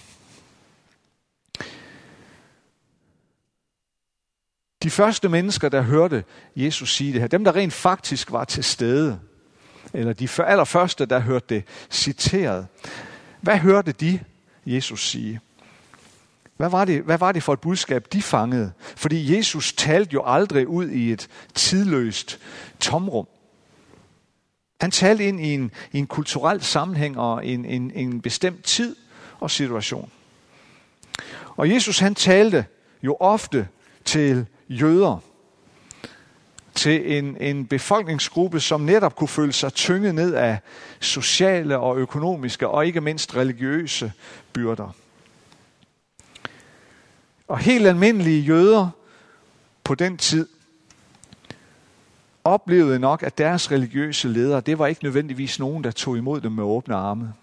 De 4.84 4.90
første 4.90 5.30
mennesker, 5.30 5.70
der 5.70 5.82
hørte 5.82 6.24
Jesus 6.56 6.96
sige 6.96 7.14
det 7.14 7.22
her, 7.22 7.28
dem 7.28 7.44
der 7.44 7.56
rent 7.56 7.74
faktisk 7.74 8.32
var 8.32 8.44
til 8.44 8.64
stede, 8.64 9.20
eller 9.94 10.14
de 10.14 10.28
allerførste, 10.44 11.06
der 11.06 11.20
hørte 11.20 11.56
det 11.56 11.64
citeret, 11.90 12.68
hvad 13.42 13.58
hørte 13.58 13.92
de 13.92 14.20
Jesus 14.66 15.10
sige? 15.10 15.40
Hvad 16.58 16.70
var, 16.70 16.86
det, 16.86 17.02
hvad 17.02 17.18
var 17.18 17.32
det 17.32 17.44
for 17.44 17.54
et 17.54 17.60
budskab, 17.60 18.08
de 18.14 18.22
fangede? 18.22 18.72
Fordi 18.96 19.38
Jesus 19.38 19.74
talte 19.74 20.14
jo 20.14 20.24
aldrig 20.26 20.68
ud 20.68 20.90
i 20.90 21.12
et 21.12 21.28
tidløst 21.54 22.40
tomrum. 22.80 23.28
Han 24.82 24.92
talte 24.92 25.28
ind 25.28 25.40
i 25.40 25.54
en, 25.54 25.72
i 25.92 25.98
en 25.98 26.08
kulturel 26.08 26.62
sammenhæng 26.62 27.20
og 27.20 27.46
en, 27.46 27.66
en, 27.66 27.92
en 27.96 28.22
bestemt 28.22 28.64
tid 28.64 28.96
og 29.40 29.52
situation. 29.52 30.12
Og 31.56 31.70
Jesus 31.70 32.00
han 32.00 32.16
talte 32.16 32.66
jo 33.04 33.18
ofte 33.20 33.68
til 34.06 34.46
jøder, 34.70 35.24
til 36.76 37.18
en, 37.18 37.38
en 37.42 37.66
befolkningsgruppe, 37.66 38.60
som 38.60 38.82
netop 38.82 39.16
kunne 39.16 39.28
føle 39.28 39.54
sig 39.54 39.74
tynget 39.74 40.16
ned 40.16 40.34
af 40.34 40.60
sociale 41.00 41.78
og 41.78 41.98
økonomiske 41.98 42.68
og 42.68 42.86
ikke 42.86 43.02
mindst 43.02 43.36
religiøse 43.36 44.12
byrder. 44.54 44.96
Og 47.48 47.58
helt 47.58 47.88
almindelige 47.88 48.42
jøder 48.42 48.90
på 49.84 49.96
den 49.96 50.18
tid 50.18 50.48
oplevede 52.44 53.00
nok, 53.00 53.24
at 53.24 53.38
deres 53.38 53.72
religiøse 53.72 54.28
ledere, 54.28 54.62
det 54.62 54.80
var 54.80 54.88
ikke 54.88 55.04
nødvendigvis 55.04 55.60
nogen, 55.60 55.84
der 55.84 55.92
tog 55.92 56.18
imod 56.18 56.42
dem 56.42 56.52
med 56.52 56.64
åbne 56.64 56.96
arme. 56.96 57.34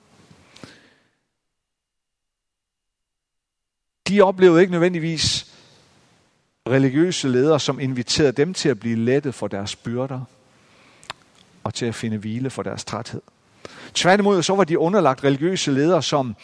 De 4.09 4.21
oplevede 4.21 4.61
ikke 4.61 4.73
nødvendigvis 4.73 5.55
religiøse 6.69 7.28
ledere, 7.28 7.61
som 7.61 7.81
inviterede 7.81 8.33
dem 8.33 8.55
til 8.55 8.69
at 8.69 8.81
blive 8.81 8.97
lettet 8.97 9.35
for 9.35 9.49
deres 9.49 9.76
byrder 9.76 10.21
og 11.64 11.75
til 11.75 11.87
at 11.87 11.95
finde 11.95 12.17
hvile 12.17 12.50
for 12.50 12.62
deres 12.62 12.85
træthed. 12.85 13.21
Tværtimod 13.95 14.43
så 14.43 14.55
var 14.55 14.64
de 14.64 14.78
underlagt 14.78 15.25
religiøse 15.25 15.71
ledere, 15.71 16.02
som, 16.02 16.37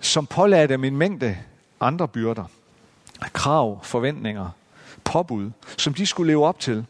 som 0.00 0.26
pålagde 0.26 0.68
dem 0.68 0.84
en 0.84 0.96
mængde 0.96 1.38
andre 1.80 2.08
byrder, 2.08 2.44
krav, 3.32 3.84
forventninger, 3.84 4.50
påbud, 5.04 5.50
som 5.78 5.94
de 5.94 6.06
skulle 6.06 6.26
leve 6.26 6.46
op 6.46 6.60
til, 6.60 6.86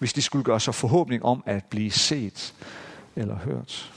hvis 0.00 0.12
de 0.12 0.22
skulle 0.22 0.44
gøre 0.44 0.60
sig 0.60 0.74
forhåbning 0.74 1.24
om 1.24 1.42
at 1.46 1.64
blive 1.64 1.90
set 1.90 2.54
eller 3.16 3.36
hørt. 3.36 3.92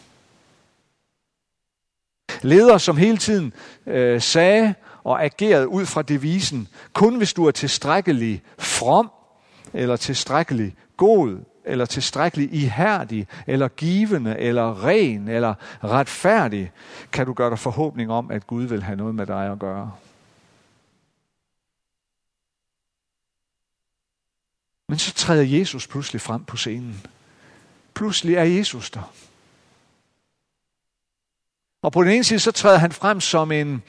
Ledere, 2.41 2.79
som 2.79 2.97
hele 2.97 3.17
tiden 3.17 3.53
øh, 3.87 4.21
sagde 4.21 4.73
og 5.03 5.23
agerede 5.23 5.67
ud 5.67 5.85
fra 5.85 6.01
devisen, 6.01 6.67
kun 6.93 7.15
hvis 7.15 7.33
du 7.33 7.45
er 7.45 7.51
tilstrækkelig 7.51 8.41
from, 8.57 9.11
eller 9.73 9.95
tilstrækkelig 9.95 10.75
god, 10.97 11.39
eller 11.65 11.85
tilstrækkelig 11.85 12.53
ihærdig, 12.53 13.27
eller 13.47 13.67
givende, 13.67 14.39
eller 14.39 14.85
ren, 14.85 15.27
eller 15.27 15.53
retfærdig, 15.83 16.71
kan 17.11 17.25
du 17.25 17.33
gøre 17.33 17.49
dig 17.49 17.59
forhåbning 17.59 18.11
om, 18.11 18.31
at 18.31 18.47
Gud 18.47 18.63
vil 18.63 18.83
have 18.83 18.95
noget 18.95 19.15
med 19.15 19.25
dig 19.25 19.51
at 19.51 19.59
gøre. 19.59 19.91
Men 24.89 24.99
så 24.99 25.13
træder 25.13 25.43
Jesus 25.43 25.87
pludselig 25.87 26.21
frem 26.21 26.43
på 26.43 26.57
scenen. 26.57 27.05
Pludselig 27.93 28.35
er 28.35 28.43
Jesus 28.43 28.91
der. 28.91 29.13
Og 31.81 31.91
på 31.91 32.03
den 32.03 32.11
ene 32.11 32.23
side, 32.23 32.39
så 32.39 32.51
træder 32.51 32.77
han 32.77 32.91
frem 32.91 33.19
som 33.19 33.51
en, 33.51 33.83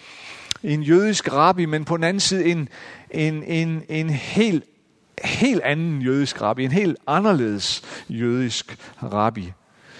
en 0.63 0.83
jødisk 0.83 1.33
rabbi, 1.33 1.65
men 1.65 1.85
på 1.85 1.97
den 1.97 2.05
anden 2.05 2.21
side 2.21 2.45
en, 2.45 2.69
en, 3.11 3.43
en, 3.43 3.83
en 3.89 4.11
helt, 4.11 4.65
helt 5.25 5.63
anden 5.63 6.03
jødisk 6.03 6.43
rabbi, 6.43 6.65
en 6.65 6.73
helt 6.73 6.97
anderledes 7.07 7.83
jødisk 8.09 8.79
rabbi, 9.03 9.53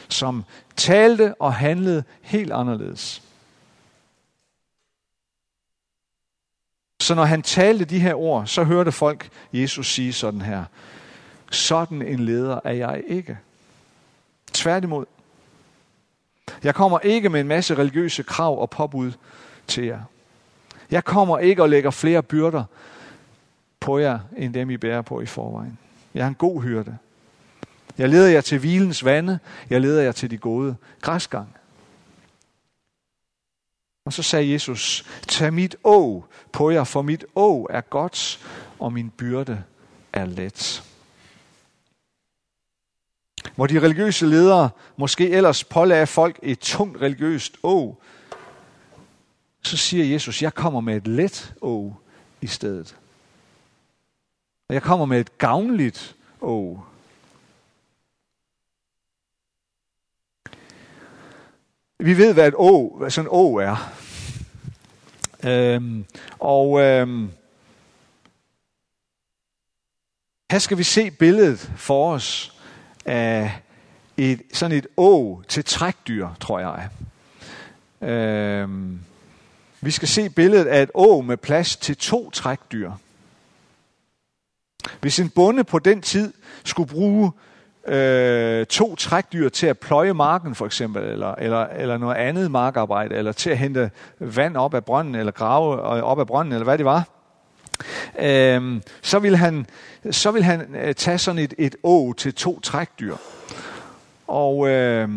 som 0.09 0.45
talte 0.77 1.35
og 1.41 1.55
handlede 1.55 2.05
helt 2.23 2.53
anderledes. 2.53 3.23
Så 7.05 7.15
når 7.15 7.25
han 7.25 7.43
talte 7.43 7.85
de 7.85 7.99
her 7.99 8.15
ord, 8.15 8.47
så 8.47 8.65
hørte 8.65 8.93
folk 8.93 9.29
Jesus 9.53 9.93
sige 9.93 10.13
sådan 10.13 10.43
her. 10.43 10.65
Sådan 11.51 12.03
en 12.03 12.21
leder 12.21 12.61
er 12.65 12.73
jeg 12.73 13.03
ikke. 13.07 13.39
Tværtimod. 14.53 15.05
Jeg 16.63 16.75
kommer 16.75 16.99
ikke 16.99 17.29
med 17.29 17.41
en 17.41 17.49
masse 17.49 17.75
religiøse 17.75 18.23
krav 18.23 18.61
og 18.61 18.71
påbud 18.71 19.13
til 19.67 19.85
jer. 19.85 20.01
Jeg 20.91 21.05
kommer 21.05 21.39
ikke 21.39 21.63
og 21.63 21.69
lægger 21.69 21.91
flere 21.91 22.23
byrder 22.23 22.65
på 23.81 23.99
jer, 23.99 24.19
end 24.37 24.55
dem 24.55 24.71
I 24.71 24.77
bærer 24.77 25.03
på 25.03 25.21
i 25.21 25.27
forvejen. 25.27 25.79
Jeg 26.15 26.23
er 26.23 26.29
en 26.29 26.35
god 26.35 26.63
hyrde. 26.63 26.99
Jeg 27.99 28.09
leder 28.09 28.29
jer 28.29 28.41
til 28.41 28.59
hvilens 28.59 29.05
vande. 29.05 29.39
Jeg 29.71 29.81
leder 29.81 30.03
jer 30.03 30.13
til 30.13 30.31
de 30.31 30.39
gode 30.39 30.77
græsgange. 31.01 31.53
Og 34.05 34.13
så 34.13 34.23
sagde 34.23 34.53
Jesus, 34.53 35.05
tag 35.29 35.53
mit 35.53 35.77
å 35.85 36.25
på 36.53 36.71
jer, 36.71 36.85
for 36.85 37.03
mit 37.03 37.25
å 37.35 37.67
er 37.71 37.81
godt, 37.81 38.41
og 38.79 38.93
min 38.93 39.11
byrde 39.11 39.63
er 40.13 40.27
let. 40.27 40.83
Hvor 43.57 43.67
de 43.67 43.81
religiøse 43.81 44.27
ledere 44.27 44.71
måske 44.97 45.31
ellers 45.31 45.65
pålagde 45.65 46.07
folk 46.07 46.39
et 46.43 46.59
tungt 46.59 47.01
religiøst 47.01 47.57
å, 47.63 47.97
så 49.63 49.77
siger 49.77 50.05
Jesus, 50.05 50.43
jeg 50.43 50.55
kommer 50.55 50.81
med 50.81 50.97
et 50.97 51.07
let 51.07 51.55
å 51.63 51.95
i 52.41 52.47
stedet. 52.47 52.97
Og 54.69 54.75
jeg 54.75 54.83
kommer 54.83 55.07
med 55.07 55.21
et 55.21 55.39
gavnligt 55.39 56.17
å. 56.41 56.85
Vi 61.99 62.19
ved, 62.19 62.33
hvad 62.33 62.49
et 62.49 62.55
å, 62.55 62.97
hvad 62.99 63.11
sådan 63.11 63.29
en 63.29 63.33
å 63.33 63.59
er. 63.63 63.93
Øhm, 65.45 66.05
og 66.39 66.81
øhm, 66.81 67.31
her 70.51 70.59
skal 70.59 70.79
vi 70.79 70.83
se 70.83 71.11
billedet 71.11 71.71
for 71.77 72.15
os 72.15 72.61
af 73.05 73.61
et, 74.17 74.43
sådan 74.53 74.77
et 74.77 74.87
å 74.97 75.43
til 75.49 75.65
trækdyr, 75.65 76.29
tror 76.41 76.59
jeg. 76.59 76.89
Øhm, 78.11 79.01
vi 79.81 79.91
skal 79.91 80.09
se 80.09 80.31
billedet 80.31 80.67
af 80.67 80.83
et 80.83 80.91
å 80.95 81.21
med 81.21 81.37
plads 81.37 81.77
til 81.77 81.97
to 81.97 82.31
trækdyr. 82.31 82.93
Hvis 85.01 85.19
en 85.19 85.31
bonde 85.31 85.65
på 85.65 85.79
den 85.79 86.03
tid 86.03 86.33
skulle 86.65 86.89
bruge 86.89 87.33
øh, 87.87 88.67
to 88.67 88.97
trækdyr 88.97 89.49
til 89.49 89.67
at 89.67 89.79
pløje 89.79 90.13
marken 90.13 90.55
for 90.55 90.67
eksempel, 90.67 91.03
eller, 91.03 91.35
eller, 91.35 91.67
eller 91.67 91.99
noget 91.99 92.17
andet 92.17 92.51
markarbejde, 92.51 93.15
eller 93.15 93.33
til 93.33 93.51
at 93.51 93.59
hente 93.59 93.91
vand 94.19 94.57
op 94.57 94.75
af 94.75 94.85
brønden, 94.85 95.15
eller 95.15 95.33
grave 95.33 95.97
øh, 95.97 96.03
op 96.03 96.21
af 96.21 96.27
brønden, 96.27 96.53
eller 96.53 96.65
hvad 96.65 96.79
det 96.79 96.87
var, 96.87 97.09
øh, 98.19 98.81
så 99.03 99.19
vil 99.19 99.37
han, 99.37 99.67
så 100.11 100.31
vil 100.31 100.43
han 100.43 100.75
øh, 100.75 100.95
tage 100.95 101.19
sådan 101.19 101.39
et, 101.39 101.55
et 101.59 101.77
å 101.83 102.13
til 102.13 102.35
to 102.35 102.61
trækdyr. 102.61 103.17
Og 104.27 104.69
øh, 104.69 105.09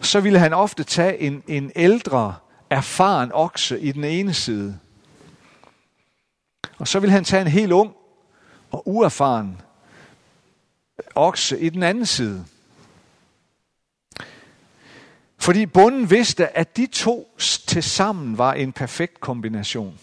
så 0.00 0.20
ville 0.20 0.38
han 0.38 0.52
ofte 0.52 0.84
tage 0.84 1.18
en, 1.20 1.42
en 1.46 1.72
ældre 1.76 2.34
erfaren 2.70 3.30
okse 3.34 3.80
i 3.80 3.92
den 3.92 4.04
ene 4.04 4.34
side. 4.34 4.78
Og 6.78 6.88
så 6.88 7.00
vil 7.00 7.10
han 7.10 7.24
tage 7.24 7.42
en 7.42 7.48
helt 7.48 7.72
ung 7.72 7.92
og 8.70 8.82
uerfaren 8.88 9.60
okse 11.14 11.60
i 11.60 11.68
den 11.68 11.82
anden 11.82 12.06
side. 12.06 12.44
Fordi 15.38 15.66
bunden 15.66 16.10
vidste, 16.10 16.56
at 16.56 16.76
de 16.76 16.86
to 16.86 17.38
til 17.66 17.82
sammen 17.82 18.38
var 18.38 18.52
en 18.52 18.72
perfekt 18.72 19.20
kombination. 19.20 19.98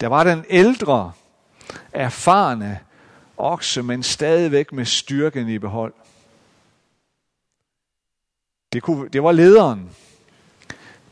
Der 0.00 0.06
var 0.06 0.24
den 0.24 0.44
ældre, 0.50 1.12
erfarne 1.92 2.80
okse, 3.36 3.82
men 3.82 4.02
stadigvæk 4.02 4.72
med 4.72 4.84
styrken 4.84 5.48
i 5.48 5.58
behold. 5.58 5.94
Det, 8.72 8.82
kunne, 8.82 9.08
det 9.08 9.22
var 9.22 9.32
lederen. 9.32 9.90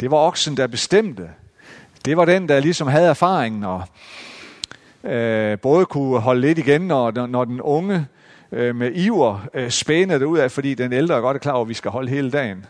Det 0.00 0.11
var 0.11 0.17
oksen, 0.17 0.57
der 0.57 0.67
bestemte. 0.67 1.31
Det 2.05 2.17
var 2.17 2.25
den, 2.25 2.49
der 2.49 2.61
ligesom 2.61 2.88
havde 2.88 3.09
erfaringen 3.09 3.64
og 3.64 3.85
øh, 5.04 5.59
både 5.59 5.87
kunne 5.87 6.21
holde 6.21 6.40
lidt 6.40 6.59
igen, 6.59 6.80
når, 6.80 7.26
når 7.26 7.45
den 7.45 7.61
unge 7.61 8.07
øh, 8.52 8.76
med 8.76 8.92
iver 8.95 9.47
øh, 9.54 9.71
spæner 9.71 10.19
det 10.19 10.25
ud 10.26 10.38
af, 10.38 10.50
fordi 10.50 10.75
den 10.75 10.92
ældre 10.92 11.16
er 11.16 11.21
godt 11.21 11.40
klar 11.40 11.52
over, 11.52 11.62
at 11.62 11.69
vi 11.69 11.75
skal 11.75 11.90
holde 11.90 12.11
hele 12.11 12.30
dagen. 12.30 12.66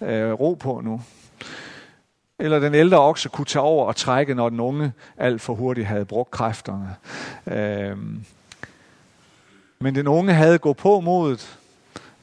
Øh, 0.00 0.32
ro 0.32 0.54
på 0.54 0.80
nu. 0.84 1.00
Eller 2.38 2.58
den 2.58 2.74
ældre 2.74 3.00
okse 3.00 3.28
kunne 3.28 3.44
tage 3.44 3.62
over 3.62 3.86
og 3.86 3.96
trække, 3.96 4.34
når 4.34 4.48
den 4.48 4.60
unge 4.60 4.92
alt 5.16 5.40
for 5.40 5.54
hurtigt 5.54 5.86
havde 5.86 6.04
brugt 6.04 6.30
kræfterne. 6.30 6.94
Øh, 7.46 7.96
men 9.78 9.94
den 9.94 10.06
unge 10.06 10.32
havde 10.32 10.58
gået 10.58 10.76
på 10.76 11.00
modet, 11.00 11.58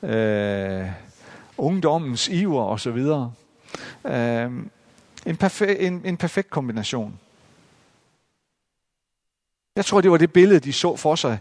øh, 0.03 0.85
ungdommens 1.57 2.27
iver 2.27 2.63
osv. 2.63 2.97
Øh, 4.05 4.51
en, 5.25 5.37
perfe- 5.43 5.79
en, 5.79 6.01
en 6.05 6.17
perfekt 6.17 6.49
kombination. 6.49 7.19
Jeg 9.75 9.85
tror, 9.85 10.01
det 10.01 10.11
var 10.11 10.17
det 10.17 10.33
billede, 10.33 10.59
de 10.59 10.73
så 10.73 10.95
for 10.95 11.15
sig. 11.15 11.37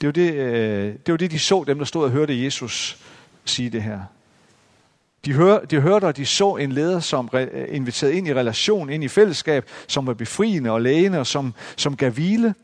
Det 0.00 0.06
var 0.06 0.12
det, 0.12 0.34
øh, 0.34 0.94
det, 1.06 1.12
var 1.12 1.16
det 1.16 1.30
de 1.30 1.38
så, 1.38 1.64
dem 1.66 1.78
der 1.78 1.84
stod 1.84 2.04
og 2.04 2.10
hørte 2.10 2.44
Jesus 2.44 2.98
sige 3.44 3.70
det 3.70 3.82
her. 3.82 4.00
De, 5.24 5.32
hør, 5.32 5.64
de 5.64 5.80
hørte, 5.80 6.04
og 6.04 6.16
de 6.16 6.26
så 6.26 6.56
en 6.56 6.72
leder, 6.72 7.00
som 7.00 7.28
re, 7.28 7.44
øh, 7.44 7.76
inviterede 7.76 8.14
ind 8.14 8.28
i 8.28 8.34
relation, 8.34 8.90
ind 8.90 9.04
i 9.04 9.08
fællesskab, 9.08 9.68
som 9.88 10.06
var 10.06 10.14
befriende 10.14 10.70
og 10.70 10.80
lægende, 10.80 11.18
og 11.18 11.26
som, 11.26 11.54
som 11.76 11.96
gav 11.96 12.10
hvile 12.10 12.54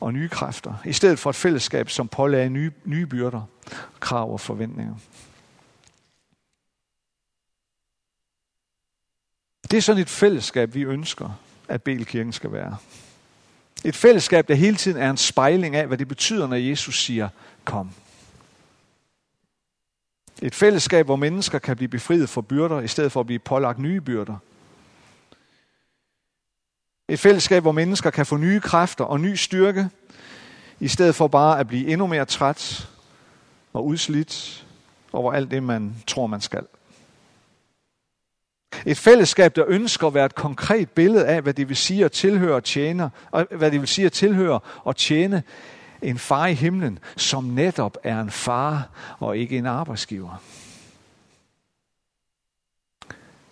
og 0.00 0.12
nye 0.12 0.28
kræfter, 0.28 0.74
i 0.84 0.92
stedet 0.92 1.18
for 1.18 1.30
et 1.30 1.36
fællesskab, 1.36 1.90
som 1.90 2.08
pålagde 2.08 2.50
nye, 2.50 2.72
nye 2.84 3.06
byrder, 3.06 3.42
krav 4.00 4.32
og 4.32 4.40
forventninger. 4.40 4.94
Det 9.70 9.76
er 9.76 9.80
sådan 9.80 10.02
et 10.02 10.08
fællesskab, 10.08 10.74
vi 10.74 10.82
ønsker, 10.82 11.30
at 11.68 11.82
Belkirken 11.82 12.32
skal 12.32 12.52
være. 12.52 12.76
Et 13.84 13.96
fællesskab, 13.96 14.48
der 14.48 14.54
hele 14.54 14.76
tiden 14.76 15.02
er 15.02 15.10
en 15.10 15.16
spejling 15.16 15.76
af, 15.76 15.86
hvad 15.86 15.98
det 15.98 16.08
betyder, 16.08 16.46
når 16.46 16.56
Jesus 16.56 17.04
siger, 17.04 17.28
kom. 17.64 17.90
Et 20.42 20.54
fællesskab, 20.54 21.06
hvor 21.06 21.16
mennesker 21.16 21.58
kan 21.58 21.76
blive 21.76 21.88
befriet 21.88 22.28
fra 22.28 22.40
byrder, 22.40 22.80
i 22.80 22.88
stedet 22.88 23.12
for 23.12 23.20
at 23.20 23.26
blive 23.26 23.38
pålagt 23.38 23.78
nye 23.78 24.00
byrder. 24.00 24.36
Et 27.08 27.18
fællesskab, 27.18 27.62
hvor 27.62 27.72
mennesker 27.72 28.10
kan 28.10 28.26
få 28.26 28.36
nye 28.36 28.60
kræfter 28.60 29.04
og 29.04 29.20
ny 29.20 29.34
styrke, 29.34 29.88
i 30.80 30.88
stedet 30.88 31.14
for 31.14 31.28
bare 31.28 31.60
at 31.60 31.68
blive 31.68 31.88
endnu 31.88 32.06
mere 32.06 32.24
træt 32.24 32.88
og 33.72 33.86
udslidt 33.86 34.66
over 35.12 35.32
alt 35.32 35.50
det, 35.50 35.62
man 35.62 35.96
tror, 36.06 36.26
man 36.26 36.40
skal. 36.40 36.66
Et 38.86 38.98
fællesskab, 38.98 39.56
der 39.56 39.64
ønsker 39.68 40.06
at 40.06 40.14
være 40.14 40.26
et 40.26 40.34
konkret 40.34 40.90
billede 40.90 41.26
af, 41.26 41.42
hvad 41.42 41.54
det 41.54 41.68
vil 41.68 41.76
sige 41.76 42.04
at 42.04 42.12
tilhøre 42.12 42.54
og 42.54 42.64
tjene, 42.64 43.10
og 43.30 43.46
hvad 43.50 43.70
det 43.70 43.80
vil 43.80 43.88
sige 43.88 44.06
at 44.06 44.12
tilhøre 44.12 44.60
og 44.84 44.96
tjene 44.96 45.42
en 46.02 46.18
far 46.18 46.46
i 46.46 46.54
himlen, 46.54 46.98
som 47.16 47.44
netop 47.44 47.96
er 48.04 48.20
en 48.20 48.30
far 48.30 48.88
og 49.18 49.38
ikke 49.38 49.58
en 49.58 49.66
arbejdsgiver. 49.66 50.42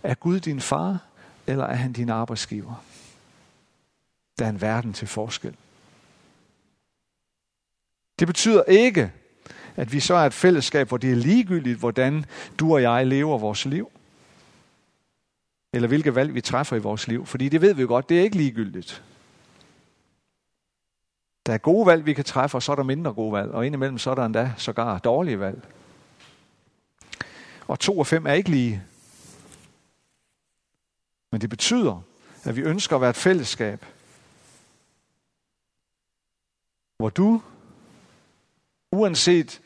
Er 0.02 0.14
Gud 0.14 0.40
din 0.40 0.60
far, 0.60 0.98
eller 1.46 1.64
er 1.64 1.74
han 1.74 1.92
din 1.92 2.10
arbejdsgiver? 2.10 2.84
Der 4.38 4.44
er 4.44 4.50
en 4.50 4.60
verden 4.60 4.92
til 4.92 5.08
forskel. 5.08 5.56
Det 8.18 8.26
betyder 8.26 8.62
ikke, 8.64 9.12
at 9.76 9.92
vi 9.92 10.00
så 10.00 10.14
er 10.14 10.26
et 10.26 10.34
fællesskab, 10.34 10.88
hvor 10.88 10.96
det 10.96 11.10
er 11.10 11.16
ligegyldigt, 11.16 11.78
hvordan 11.78 12.24
du 12.58 12.74
og 12.74 12.82
jeg 12.82 13.06
lever 13.06 13.38
vores 13.38 13.64
liv. 13.64 13.90
Eller 15.76 15.88
hvilke 15.88 16.14
valg 16.14 16.34
vi 16.34 16.40
træffer 16.40 16.76
i 16.76 16.78
vores 16.78 17.08
liv. 17.08 17.26
Fordi 17.26 17.48
det 17.48 17.60
ved 17.60 17.74
vi 17.74 17.82
jo 17.82 17.88
godt, 17.88 18.08
det 18.08 18.18
er 18.18 18.22
ikke 18.22 18.36
ligegyldigt. 18.36 19.02
Der 21.46 21.52
er 21.52 21.58
gode 21.58 21.86
valg, 21.86 22.06
vi 22.06 22.12
kan 22.12 22.24
træffe, 22.24 22.56
og 22.56 22.62
så 22.62 22.72
er 22.72 22.76
der 22.76 22.82
mindre 22.82 23.12
gode 23.12 23.32
valg. 23.32 23.50
Og 23.50 23.66
indimellem 23.66 23.98
så 23.98 24.10
er 24.10 24.14
der 24.14 24.24
endda 24.24 24.52
sågar 24.56 24.98
dårlige 24.98 25.40
valg. 25.40 25.68
Og 27.68 27.80
to 27.80 27.98
og 27.98 28.06
fem 28.06 28.26
er 28.26 28.32
ikke 28.32 28.50
lige. 28.50 28.82
Men 31.32 31.40
det 31.40 31.50
betyder, 31.50 32.02
at 32.44 32.56
vi 32.56 32.60
ønsker 32.60 32.96
at 32.96 33.00
være 33.00 33.10
et 33.10 33.16
fællesskab, 33.16 33.86
hvor 36.96 37.10
du, 37.10 37.42
uanset 38.92 39.60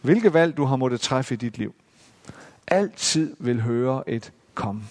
hvilke 0.00 0.34
valg 0.34 0.56
du 0.56 0.64
har 0.64 0.76
måttet 0.76 1.00
træffe 1.00 1.34
i 1.34 1.36
dit 1.36 1.58
liv, 1.58 1.74
altid 2.66 3.36
vil 3.38 3.62
høre 3.62 4.10
et 4.10 4.32
kom. 4.54 4.82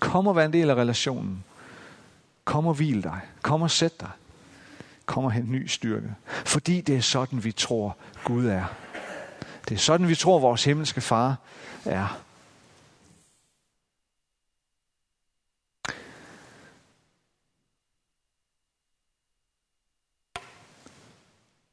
Kom 0.00 0.26
og 0.26 0.36
vær 0.36 0.44
en 0.44 0.52
del 0.52 0.70
af 0.70 0.74
relationen. 0.74 1.44
Kom 2.44 2.66
og 2.66 2.74
hvil 2.74 3.02
dig. 3.02 3.20
Kom 3.42 3.62
og 3.62 3.70
sæt 3.70 4.00
dig. 4.00 4.10
Kom 5.06 5.24
og 5.24 5.32
hent 5.32 5.50
ny 5.50 5.66
styrke. 5.66 6.14
Fordi 6.26 6.80
det 6.80 6.96
er 6.96 7.00
sådan, 7.00 7.44
vi 7.44 7.52
tror, 7.52 7.96
Gud 8.24 8.46
er. 8.46 8.64
Det 9.68 9.74
er 9.74 9.78
sådan, 9.78 10.08
vi 10.08 10.14
tror, 10.14 10.38
vores 10.38 10.64
himmelske 10.64 11.00
far 11.00 11.36
er. 11.84 12.20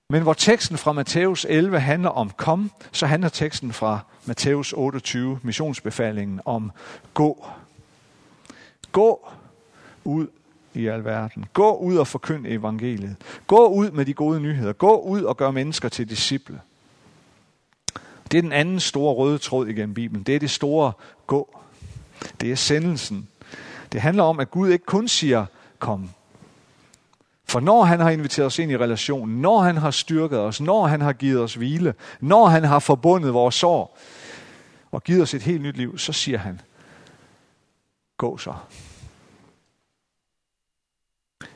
Men 0.09 0.23
hvor 0.23 0.33
teksten 0.33 0.77
fra 0.77 0.91
Matthæus 0.91 1.45
11 1.49 1.79
handler 1.79 2.09
om 2.09 2.29
kom, 2.29 2.71
så 2.91 3.05
handler 3.05 3.29
teksten 3.29 3.73
fra 3.73 3.99
Matthæus 4.25 4.73
28, 4.73 5.39
missionsbefalingen, 5.43 6.41
om 6.45 6.71
gå. 7.13 7.47
Gå 8.97 9.29
ud 10.03 10.27
i 10.73 10.87
alverden. 10.87 11.45
Gå 11.53 11.75
ud 11.75 11.97
og 11.97 12.07
forkynd 12.07 12.45
evangeliet. 12.47 13.15
Gå 13.47 13.67
ud 13.67 13.91
med 13.91 14.05
de 14.05 14.13
gode 14.13 14.39
nyheder. 14.39 14.73
Gå 14.73 15.01
ud 15.01 15.21
og 15.21 15.37
gør 15.37 15.51
mennesker 15.51 15.89
til 15.89 16.09
disciple. 16.09 16.61
Det 18.31 18.37
er 18.37 18.41
den 18.41 18.51
anden 18.51 18.79
store 18.79 19.13
røde 19.13 19.37
tråd 19.37 19.67
igennem 19.67 19.93
Bibelen. 19.93 20.23
Det 20.23 20.35
er 20.35 20.39
det 20.39 20.49
store 20.49 20.91
gå. 21.27 21.59
Det 22.41 22.51
er 22.51 22.55
sendelsen. 22.55 23.27
Det 23.91 24.01
handler 24.01 24.23
om, 24.23 24.39
at 24.39 24.51
Gud 24.51 24.69
ikke 24.69 24.85
kun 24.85 25.07
siger, 25.07 25.45
kom. 25.79 26.09
For 27.45 27.59
når 27.59 27.83
han 27.83 27.99
har 27.99 28.09
inviteret 28.09 28.45
os 28.45 28.59
ind 28.59 28.71
i 28.71 28.77
relationen, 28.77 29.41
når 29.41 29.61
han 29.61 29.77
har 29.77 29.91
styrket 29.91 30.39
os, 30.39 30.61
når 30.61 30.87
han 30.87 31.01
har 31.01 31.13
givet 31.13 31.41
os 31.41 31.55
hvile, 31.55 31.93
når 32.19 32.45
han 32.45 32.63
har 32.63 32.79
forbundet 32.79 33.33
vores 33.33 33.55
sår 33.55 33.97
og 34.91 35.03
givet 35.03 35.21
os 35.21 35.33
et 35.33 35.41
helt 35.41 35.61
nyt 35.61 35.77
liv, 35.77 35.97
så 35.97 36.13
siger 36.13 36.37
han, 36.37 36.61
gå 38.17 38.37
så. 38.37 38.53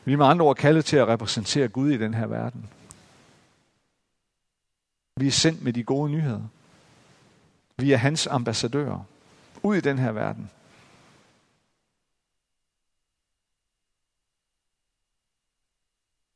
Vi 0.06 0.14
er 0.14 0.18
med 0.18 0.26
andre 0.26 0.46
ord 0.46 0.56
kaldet 0.56 0.86
til 0.86 0.98
at 0.98 1.08
repræsentere 1.08 1.68
Gud 1.68 1.92
i 1.92 1.98
den 1.98 2.14
her 2.14 2.28
verden. 2.28 2.70
Vi 5.16 5.28
er 5.28 5.32
sendt 5.32 5.64
med 5.64 5.74
de 5.74 5.84
gode 5.84 6.12
nyheder. 6.12 6.42
Vi 7.78 7.92
er 7.92 7.98
hans 7.98 8.28
ambassadører 8.28 9.04
ud 9.64 9.76
i 9.76 9.82
den 9.82 10.00
her 10.00 10.12
verden. 10.12 10.50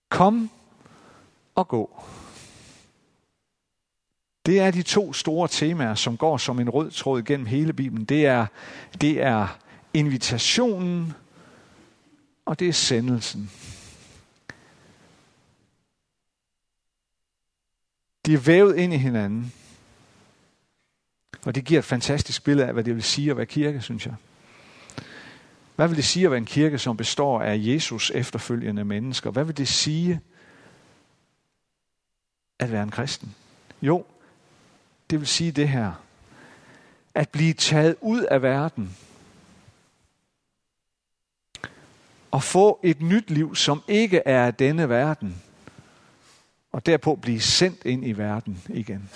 Kom 0.10 0.49
og 1.56 1.67
gå. 1.67 2.04
Det 4.45 4.60
er 4.60 4.71
de 4.71 4.84
to 4.84 5.13
store 5.13 5.47
temaer, 5.47 5.95
som 5.95 6.17
går 6.17 6.38
som 6.38 6.60
en 6.60 6.69
rød 6.69 6.91
tråd 6.91 7.23
gennem 7.23 7.45
hele 7.45 7.73
Bibelen. 7.73 8.06
Det 8.06 8.25
er, 8.25 8.45
det 9.01 9.23
er 9.23 9.47
invitationen 9.93 11.13
og 12.46 12.60
det 12.60 12.68
er 12.68 12.74
sendelsen. 12.74 13.52
De 18.26 18.34
er 18.34 18.38
vævet 18.38 18.76
ind 18.76 18.94
i 18.94 18.98
hinanden. 18.98 19.54
Og 21.46 21.56
det 21.56 21.66
giver 21.66 21.80
et 21.80 21.86
fantastisk 21.86 22.44
billede 22.44 22.68
af, 22.68 22.74
hvad 22.74 22.84
det 22.84 22.96
vil 22.96 23.04
sige 23.04 23.32
at 23.32 23.38
være 23.38 23.46
kirke, 23.46 23.82
synes 23.82 24.06
jeg. 24.06 24.16
Hvad 25.76 25.88
vil 25.88 25.98
det 25.98 26.06
sige 26.06 26.26
at 26.26 26.32
være 26.32 26.38
en 26.38 26.46
kirke, 26.46 26.80
som 26.80 26.98
består 26.98 27.42
af 27.42 27.58
Jesus 27.60 28.12
efterfølgende 28.16 28.86
mennesker? 28.86 29.32
Hvad 29.32 29.44
vil 29.44 29.58
det 29.58 29.68
sige 29.68 30.22
at 32.60 32.72
være 32.72 32.84
en 32.84 32.92
kristen? 32.92 33.36
Jo, 33.82 34.06
det 35.10 35.20
vil 35.20 35.28
sige 35.28 35.52
det 35.52 35.70
her. 35.70 35.94
At 37.14 37.30
blive 37.30 37.54
taget 37.54 37.96
ud 38.02 38.22
af 38.22 38.42
verden 38.42 38.98
og 42.36 42.43
få 42.43 42.80
et 42.84 43.02
nyt 43.02 43.30
liv, 43.30 43.56
som 43.56 43.84
ikke 43.88 44.21
er 44.26 44.45
af 44.45 44.54
denne 44.54 44.89
verden, 44.89 45.43
og 46.71 46.86
derpå 46.86 47.15
blive 47.15 47.41
sendt 47.41 47.86
ind 47.86 48.08
i 48.08 48.12
verden 48.12 48.63
igen. 48.69 49.10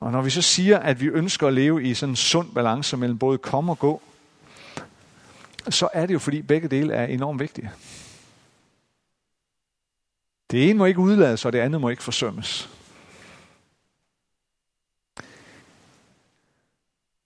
Og 0.00 0.12
når 0.12 0.22
vi 0.22 0.30
så 0.30 0.42
siger, 0.42 0.78
at 0.78 1.00
vi 1.00 1.06
ønsker 1.06 1.46
at 1.46 1.54
leve 1.54 1.82
i 1.82 1.94
sådan 1.94 2.12
en 2.12 2.16
sund 2.16 2.54
balance 2.54 2.96
mellem 2.96 3.18
både 3.18 3.38
kom 3.38 3.68
og 3.68 3.78
gå, 3.78 4.02
så 5.70 5.88
er 5.92 6.06
det 6.06 6.14
jo 6.14 6.18
fordi 6.18 6.42
begge 6.42 6.68
dele 6.68 6.94
er 6.94 7.04
enormt 7.04 7.40
vigtige. 7.40 7.70
Det 10.50 10.70
ene 10.70 10.78
må 10.78 10.84
ikke 10.84 11.00
udlades, 11.00 11.44
og 11.44 11.52
det 11.52 11.58
andet 11.58 11.80
må 11.80 11.88
ikke 11.88 12.02
forsømmes. 12.02 12.75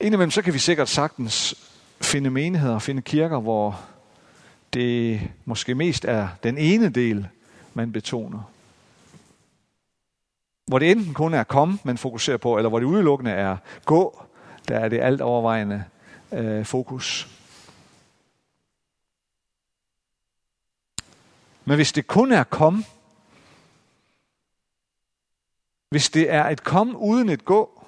Indimellem 0.01 0.31
så 0.31 0.43
kan 0.43 0.55
vi 0.55 0.59
sikkert 0.59 0.89
sagtens 0.89 1.55
finde 2.01 2.31
menigheder 2.31 2.75
og 2.75 2.83
finde 2.83 3.03
kirker, 3.03 3.41
hvor 3.41 3.81
det 4.73 5.21
måske 5.45 5.75
mest 5.75 6.05
er 6.05 6.29
den 6.43 6.59
ene 6.59 6.89
del, 6.89 7.29
man 7.75 7.93
betoner. 7.93 8.43
Hvor 10.67 10.79
det 10.79 10.91
enten 10.91 11.15
kun 11.15 11.35
er 11.35 11.45
kom, 11.45 11.81
man 11.85 11.99
fokuserer 11.99 12.37
på, 12.37 12.57
eller 12.57 12.69
hvor 12.69 12.79
det 12.79 12.87
udelukkende 12.87 13.31
er 13.31 13.57
gå, 13.85 14.23
der 14.69 14.79
er 14.79 14.89
det 14.89 15.01
alt 15.01 15.21
overvejende 15.21 15.85
øh, 16.33 16.65
fokus. 16.65 17.29
Men 21.65 21.77
hvis 21.77 21.93
det 21.93 22.07
kun 22.07 22.33
er 22.33 22.45
kom, 22.45 22.85
hvis 25.89 26.11
det 26.11 26.33
er 26.33 26.45
et 26.45 26.65
kom 26.65 26.97
uden 26.97 27.29
et 27.29 27.45
gå, 27.45 27.80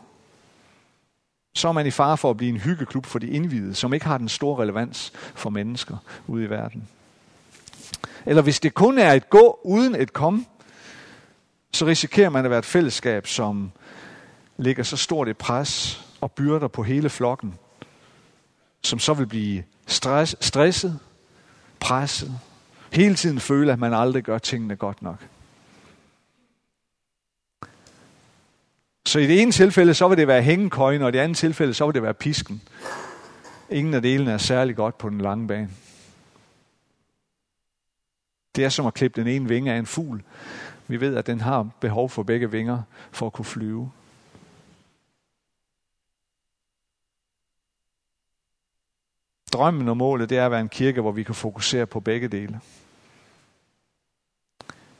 så 1.55 1.69
er 1.69 1.73
man 1.73 1.87
i 1.87 1.91
fare 1.91 2.17
for 2.17 2.31
at 2.31 2.37
blive 2.37 2.49
en 2.49 2.61
hyggeklub 2.61 3.07
for 3.07 3.19
de 3.19 3.27
indvidede, 3.27 3.75
som 3.75 3.95
ikke 3.95 4.07
har 4.07 4.19
den 4.19 4.29
store 4.29 4.62
relevans 4.62 5.12
for 5.35 5.51
mennesker 5.51 5.97
ude 6.27 6.45
i 6.45 6.51
verden. 6.51 6.88
Eller 8.27 8.43
hvis 8.43 8.61
det 8.61 8.75
kun 8.75 8.99
er 8.99 9.12
et 9.12 9.31
gå 9.31 9.61
uden 9.65 9.95
et 9.95 10.12
kom, 10.12 10.47
så 11.73 11.87
risikerer 11.87 12.31
man 12.31 12.45
at 12.45 12.51
være 12.51 12.59
et 12.59 12.65
fællesskab, 12.65 13.27
som 13.27 13.73
lægger 14.57 14.83
så 14.83 14.97
stort 14.97 15.29
et 15.29 15.37
pres 15.37 16.05
og 16.21 16.33
byrder 16.33 16.69
på 16.69 16.83
hele 16.83 17.11
flokken, 17.11 17.55
som 18.83 18.99
så 18.99 19.15
vil 19.15 19.27
blive 19.27 19.65
stress, 19.87 20.37
stresset, 20.41 20.99
presset, 21.81 22.38
hele 22.93 23.15
tiden 23.15 23.41
føle, 23.41 23.73
at 23.73 23.79
man 23.79 23.95
aldrig 23.95 24.23
gør 24.23 24.38
tingene 24.38 24.77
godt 24.77 25.03
nok. 25.03 25.27
Så 29.12 29.18
i 29.18 29.27
det 29.27 29.42
ene 29.42 29.53
tilfælde, 29.53 29.94
så 29.94 30.09
vil 30.09 30.18
det 30.18 30.27
være 30.27 30.42
hængekøjen, 30.42 31.03
og 31.03 31.09
i 31.09 31.12
det 31.12 31.18
andet 31.18 31.37
tilfælde, 31.37 31.75
så 31.75 31.87
vil 31.87 31.94
det 31.94 32.03
være 32.03 32.14
pisken. 32.14 32.62
Ingen 33.70 33.94
af 33.94 34.03
delene 34.03 34.31
er 34.33 34.38
særlig 34.38 34.77
godt 34.77 34.98
på 34.98 35.09
den 35.09 35.20
lange 35.20 35.48
bane. 35.48 35.70
Det 38.57 38.64
er 38.64 38.68
som 38.68 38.87
at 38.87 38.94
klippe 38.94 39.20
den 39.20 39.29
ene 39.29 39.48
vinge 39.48 39.72
af 39.72 39.79
en 39.79 39.87
fugl. 39.87 40.22
Vi 40.88 41.01
ved, 41.01 41.16
at 41.16 41.27
den 41.27 41.40
har 41.40 41.70
behov 41.81 42.11
for 42.11 42.22
begge 42.22 42.51
vinger 42.51 42.83
for 43.11 43.27
at 43.27 43.33
kunne 43.33 43.44
flyve. 43.44 43.90
Drømmen 49.53 49.88
og 49.88 49.96
målet, 49.96 50.31
det 50.31 50.38
er 50.38 50.44
at 50.44 50.51
være 50.51 50.61
en 50.61 50.68
kirke, 50.68 51.01
hvor 51.01 51.12
vi 51.12 51.22
kan 51.22 51.35
fokusere 51.35 51.87
på 51.87 52.01
begge 52.01 52.29
dele. 52.29 52.61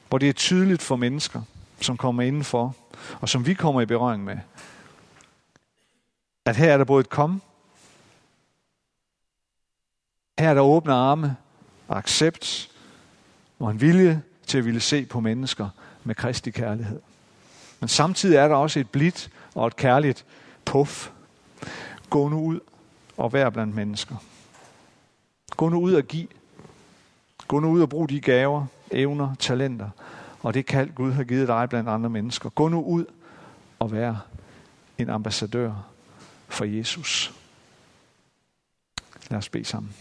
Hvor 0.09 0.18
det 0.18 0.29
er 0.29 0.33
tydeligt 0.33 0.83
for 0.83 0.96
mennesker, 0.96 1.42
som 1.83 1.97
kommer 1.97 2.23
indenfor, 2.23 2.77
og 3.21 3.29
som 3.29 3.47
vi 3.47 3.55
kommer 3.55 3.81
i 3.81 3.87
berøring 3.87 4.25
med, 4.25 4.38
at 6.45 6.57
her 6.57 6.73
er 6.73 6.79
der 6.79 6.85
både 6.85 7.01
et 7.01 7.09
kom, 7.09 7.42
her 10.38 10.51
er 10.51 10.55
der 10.55 10.62
åbne 10.62 10.92
arme 10.92 11.37
og 11.88 11.99
accept 11.99 12.71
og 13.59 13.71
en 13.71 13.81
vilje 13.81 14.23
til 14.47 14.59
at 14.59 14.64
ville 14.64 14.81
se 14.81 15.05
på 15.05 15.21
mennesker 15.21 15.68
med 16.05 16.14
kristig 16.14 16.55
kærlighed. 16.55 17.01
Men 17.81 17.88
samtidig 17.88 18.37
er 18.37 18.49
der 18.49 18.55
også 18.55 18.81
et 18.81 18.90
blidt 18.90 19.31
og 19.55 19.66
et 19.66 19.77
kærligt 19.77 20.27
puff. 20.64 21.11
Gå 22.11 22.29
nu 22.29 22.40
ud 22.40 22.61
og 23.16 23.33
vær 23.33 23.51
blandt 23.51 23.75
mennesker. 23.75 24.16
Gå 25.57 25.68
nu 25.68 25.81
ud 25.81 25.95
og 25.95 26.03
giv. 26.03 26.29
Gå 27.49 27.61
nu 27.61 27.71
ud 27.71 27.83
og 27.83 27.88
brug 27.88 28.09
de 28.09 28.21
gaver, 28.21 28.66
evner, 28.90 29.35
talenter 29.35 29.90
og 30.42 30.55
det 30.55 30.66
kald 30.66 30.90
Gud 30.94 31.12
har 31.12 31.24
givet 31.24 31.48
dig 31.48 31.68
blandt 31.68 31.88
andre 31.88 32.11
mennesker. 32.11 32.48
Gå 32.48 32.68
nu 32.68 32.83
ud 32.83 33.05
og 33.78 33.92
vær 33.92 34.26
en 34.98 35.11
ambassadør 35.11 35.72
for 36.48 36.64
Jesus. 36.64 37.35
Lad 39.31 39.38
os 39.38 39.48
bede 39.48 39.64
sammen. 39.64 39.94